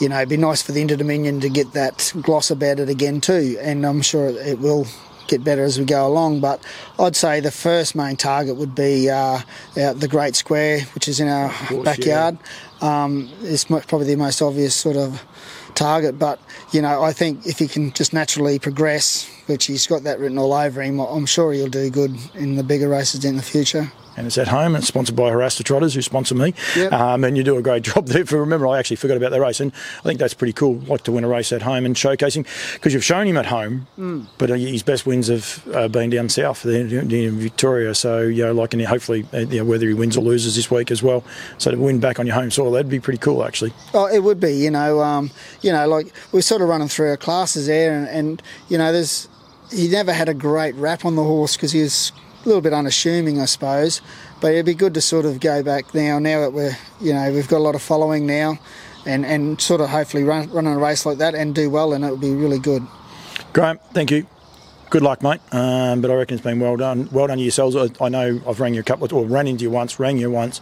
You 0.00 0.08
know, 0.08 0.16
it'd 0.16 0.28
be 0.30 0.36
nice 0.36 0.62
for 0.62 0.72
the 0.72 0.80
Inter 0.80 0.96
Dominion 0.96 1.40
to 1.40 1.48
get 1.48 1.72
that 1.74 2.12
gloss 2.22 2.50
about 2.50 2.80
it 2.80 2.88
again 2.88 3.20
too, 3.20 3.58
and 3.60 3.84
I'm 3.84 4.02
sure 4.02 4.28
it 4.28 4.58
will 4.58 4.86
get 5.30 5.44
better 5.44 5.62
as 5.62 5.78
we 5.78 5.84
go 5.84 6.06
along. 6.06 6.40
But 6.40 6.62
I'd 6.98 7.16
say 7.16 7.40
the 7.40 7.50
first 7.50 7.94
main 7.94 8.16
target 8.16 8.56
would 8.56 8.74
be 8.74 9.08
uh, 9.08 9.40
the 9.74 10.08
Great 10.10 10.36
Square, 10.36 10.80
which 10.94 11.08
is 11.08 11.20
in 11.20 11.28
our 11.28 11.50
course, 11.50 11.84
backyard. 11.84 12.38
Yeah. 12.40 12.46
Um, 12.80 13.30
it's 13.42 13.64
probably 13.64 14.06
the 14.06 14.16
most 14.16 14.40
obvious 14.40 14.74
sort 14.74 14.96
of 14.96 15.22
target. 15.74 16.18
But 16.18 16.40
you 16.72 16.82
know, 16.82 17.02
I 17.02 17.12
think 17.12 17.46
if 17.46 17.58
he 17.58 17.68
can 17.68 17.92
just 17.92 18.12
naturally 18.12 18.58
progress, 18.58 19.28
which 19.46 19.66
he's 19.66 19.86
got 19.86 20.04
that 20.04 20.18
written 20.18 20.38
all 20.38 20.52
over 20.52 20.82
him, 20.82 20.98
I'm 21.00 21.26
sure 21.26 21.52
he'll 21.52 21.68
do 21.68 21.90
good 21.90 22.16
in 22.34 22.56
the 22.56 22.62
bigger 22.62 22.88
races 22.88 23.24
in 23.24 23.36
the 23.36 23.42
future 23.42 23.92
and 24.20 24.26
it's 24.26 24.38
at 24.38 24.48
home. 24.48 24.76
It's 24.76 24.86
sponsored 24.86 25.16
by 25.16 25.30
Haras 25.30 25.56
des 25.56 25.64
Trotteurs, 25.64 25.94
who 25.94 26.02
sponsor 26.02 26.34
me. 26.34 26.52
Yep. 26.76 26.92
Um, 26.92 27.24
and 27.24 27.36
you 27.36 27.42
do 27.42 27.56
a 27.56 27.62
great 27.62 27.82
job 27.90 28.06
there. 28.06 28.24
For 28.26 28.38
remember, 28.38 28.68
I 28.68 28.78
actually 28.78 28.96
forgot 28.96 29.16
about 29.16 29.30
that 29.30 29.40
race, 29.40 29.60
and 29.60 29.72
I 30.00 30.02
think 30.02 30.20
that's 30.20 30.34
pretty 30.34 30.52
cool. 30.52 30.74
Like 30.80 31.02
to 31.04 31.12
win 31.12 31.24
a 31.24 31.28
race 31.28 31.52
at 31.52 31.62
home 31.62 31.86
and 31.86 31.96
showcasing 31.96 32.46
because 32.74 32.92
you've 32.92 33.04
shown 33.04 33.26
him 33.26 33.38
at 33.38 33.46
home, 33.46 33.86
mm. 33.98 34.26
but 34.38 34.50
uh, 34.50 34.54
his 34.54 34.82
best 34.82 35.06
wins 35.06 35.28
have 35.28 35.66
uh, 35.74 35.88
been 35.88 36.10
down 36.10 36.28
south, 36.28 36.64
in 36.66 37.38
Victoria. 37.38 37.94
So 37.94 38.20
you 38.20 38.44
know, 38.44 38.52
like, 38.52 38.74
and 38.74 38.82
hopefully, 38.84 39.26
uh, 39.32 39.38
you 39.38 39.60
know, 39.60 39.64
whether 39.64 39.88
he 39.88 39.94
wins 39.94 40.16
or 40.16 40.20
loses 40.20 40.54
this 40.54 40.70
week 40.70 40.90
as 40.90 41.02
well. 41.02 41.24
So 41.58 41.70
to 41.70 41.78
win 41.78 41.98
back 41.98 42.20
on 42.20 42.26
your 42.26 42.36
home 42.36 42.50
soil, 42.50 42.70
that'd 42.70 42.90
be 42.90 43.00
pretty 43.00 43.18
cool, 43.18 43.42
actually. 43.44 43.72
Oh, 43.94 44.06
it 44.06 44.22
would 44.22 44.38
be. 44.38 44.52
You 44.52 44.70
know, 44.70 45.00
um, 45.00 45.30
you 45.62 45.72
know, 45.72 45.88
like 45.88 46.12
we're 46.32 46.42
sort 46.42 46.60
of 46.60 46.68
running 46.68 46.88
through 46.88 47.08
our 47.08 47.16
classes 47.16 47.66
there, 47.66 47.96
and, 47.96 48.06
and 48.08 48.42
you 48.68 48.76
know, 48.76 48.92
there's 48.92 49.28
he 49.72 49.88
never 49.88 50.12
had 50.12 50.28
a 50.28 50.34
great 50.34 50.74
rap 50.74 51.04
on 51.04 51.16
the 51.16 51.24
horse 51.24 51.56
because 51.56 51.72
he 51.72 51.80
was 51.80 52.12
a 52.44 52.48
little 52.48 52.60
bit 52.60 52.72
unassuming, 52.72 53.40
I 53.40 53.44
suppose. 53.44 54.00
But 54.40 54.52
it'd 54.52 54.66
be 54.66 54.74
good 54.74 54.94
to 54.94 55.00
sort 55.00 55.26
of 55.26 55.40
go 55.40 55.62
back 55.62 55.94
now. 55.94 56.18
Now 56.18 56.40
that 56.40 56.52
we're, 56.52 56.76
you 57.00 57.12
know, 57.12 57.32
we've 57.32 57.48
got 57.48 57.58
a 57.58 57.64
lot 57.64 57.74
of 57.74 57.82
following 57.82 58.26
now, 58.26 58.58
and 59.06 59.24
and 59.26 59.60
sort 59.60 59.80
of 59.80 59.90
hopefully 59.90 60.24
run 60.24 60.50
run 60.50 60.66
a 60.66 60.78
race 60.78 61.04
like 61.04 61.18
that 61.18 61.34
and 61.34 61.54
do 61.54 61.70
well, 61.70 61.92
and 61.92 62.04
it 62.04 62.10
would 62.10 62.20
be 62.20 62.34
really 62.34 62.58
good. 62.58 62.86
Graham, 63.52 63.78
thank 63.92 64.10
you. 64.10 64.26
Good 64.90 65.02
luck, 65.02 65.22
mate. 65.22 65.40
Um, 65.52 66.00
but 66.00 66.10
I 66.10 66.14
reckon 66.14 66.34
it's 66.34 66.44
been 66.44 66.58
well 66.58 66.76
done. 66.76 67.08
Well 67.12 67.28
done 67.28 67.38
yourselves. 67.38 67.76
I, 67.76 67.88
I 68.04 68.08
know 68.08 68.40
I've 68.46 68.58
rang 68.58 68.74
you 68.74 68.80
a 68.80 68.84
couple 68.84 69.04
of, 69.04 69.12
or 69.12 69.24
ran 69.24 69.46
into 69.46 69.62
you 69.62 69.70
once, 69.70 70.00
rang 70.00 70.18
you 70.18 70.30
once 70.30 70.60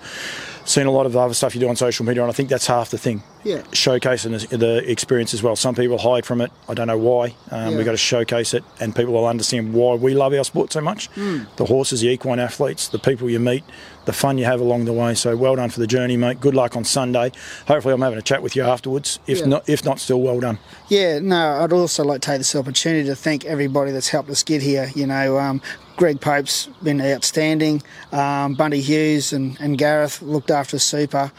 seen 0.69 0.87
a 0.87 0.91
lot 0.91 1.07
of 1.07 1.13
the 1.13 1.19
other 1.19 1.35
stuff 1.35 1.55
you 1.55 1.61
do 1.61 1.69
on 1.69 1.77
social 1.77 2.05
media, 2.05 2.23
and 2.23 2.31
I 2.31 2.35
think 2.35 2.49
that's 2.49 2.67
half 2.67 2.91
the 2.91 2.99
thing. 2.99 3.23
Yeah. 3.43 3.63
Showcasing 3.73 4.49
the, 4.49 4.57
the 4.57 4.91
experience 4.91 5.33
as 5.33 5.43
well. 5.43 5.57
Some 5.57 5.75
people 5.75 5.97
hide 5.97 6.27
from 6.27 6.41
it. 6.41 6.53
I 6.69 6.75
don't 6.75 6.87
know 6.87 6.99
why. 6.99 7.35
Um, 7.51 7.71
yeah. 7.73 7.77
We've 7.77 7.85
got 7.87 7.93
to 7.93 7.97
showcase 7.97 8.53
it, 8.53 8.63
and 8.79 8.95
people 8.95 9.15
will 9.15 9.27
understand 9.27 9.73
why 9.73 9.95
we 9.95 10.15
love 10.15 10.35
our 10.35 10.45
sport 10.45 10.73
so 10.73 10.81
much. 10.81 11.11
Mm. 11.13 11.47
The 11.57 11.65
horses, 11.65 12.03
the 12.03 12.09
equine 12.09 12.39
athletes, 12.39 12.89
the 12.89 12.99
people 12.99 13.31
you 13.31 13.41
meet, 13.41 13.65
the 14.05 14.13
fun 14.13 14.37
you 14.37 14.45
have 14.45 14.61
along 14.61 14.85
the 14.85 14.93
way. 14.93 15.15
So 15.15 15.37
well 15.37 15.57
done 15.57 15.71
for 15.71 15.81
the 15.81 15.87
journey, 15.87 16.17
mate. 16.17 16.41
Good 16.41 16.55
luck 16.55 16.77
on 16.77 16.85
Sunday. 16.85 17.33
Hopefully, 17.67 17.95
I'm 17.95 18.03
having 18.03 18.19
a 18.19 18.23
chat 18.23 18.43
with 18.43 18.55
you 18.55 18.63
afterwards. 18.63 19.19
If 19.27 19.39
yeah. 19.39 19.47
not, 19.47 19.69
if 19.69 19.85
not, 19.85 20.01
still 20.01 20.21
well 20.21 20.41
done. 20.41 20.59
Yeah. 20.89 21.19
No, 21.19 21.63
I'd 21.63 21.73
also 21.73 22.05
like 22.05 22.21
to 22.21 22.27
take 22.27 22.39
this 22.39 22.55
opportunity 22.55 23.09
to 23.09 23.17
thank 23.17 23.47
everybody 23.47 23.91
that's 23.91 24.09
helped 24.09 24.29
us 24.29 24.43
get 24.43 24.61
here. 24.61 24.91
You 24.95 25.07
know, 25.07 25.39
um, 25.39 25.63
Greg 25.99 26.21
Pope's 26.21 26.69
been 26.81 27.01
outstanding. 27.01 27.83
Um, 28.13 28.55
Bunty 28.55 28.81
Hughes 28.81 29.33
and, 29.33 29.61
and 29.61 29.77
Gareth 29.77 30.23
looked 30.23 30.51
after 30.51 30.79
super. 30.79 31.33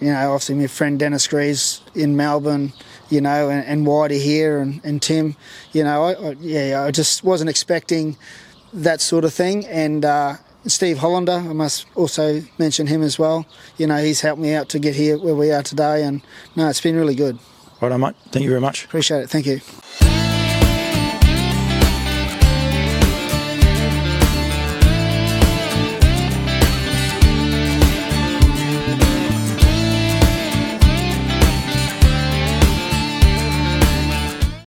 You 0.00 0.12
know, 0.12 0.32
obviously 0.32 0.54
my 0.54 0.68
friend 0.68 0.96
Dennis 0.96 1.26
Greaves 1.26 1.82
in 1.94 2.16
Melbourne, 2.16 2.72
you 3.10 3.20
know, 3.20 3.50
and, 3.50 3.66
and 3.66 3.84
Whitey 3.84 4.22
here 4.22 4.60
and, 4.60 4.80
and 4.84 5.02
Tim. 5.02 5.34
You 5.72 5.82
know, 5.82 6.04
I, 6.04 6.12
I, 6.12 6.30
yeah, 6.38 6.84
I 6.84 6.92
just 6.92 7.24
wasn't 7.24 7.50
expecting 7.50 8.16
that 8.72 9.00
sort 9.00 9.24
of 9.24 9.34
thing. 9.34 9.66
And 9.66 10.04
uh, 10.04 10.34
Steve 10.66 10.98
Hollander, 10.98 11.32
I 11.32 11.52
must 11.52 11.86
also 11.96 12.42
mention 12.58 12.86
him 12.86 13.02
as 13.02 13.18
well. 13.18 13.44
You 13.76 13.88
know, 13.88 13.96
he's 13.96 14.20
helped 14.20 14.40
me 14.40 14.54
out 14.54 14.68
to 14.68 14.78
get 14.78 14.94
here 14.94 15.18
where 15.18 15.34
we 15.34 15.50
are 15.50 15.64
today. 15.64 16.04
And 16.04 16.22
no, 16.54 16.68
it's 16.68 16.80
been 16.80 16.94
really 16.94 17.16
good. 17.16 17.40
Right 17.80 17.90
on, 17.90 18.00
mate. 18.00 18.14
Thank 18.30 18.44
you 18.44 18.50
very 18.50 18.60
much. 18.60 18.84
Appreciate 18.84 19.22
it. 19.22 19.30
Thank 19.30 19.46
you. 19.46 20.05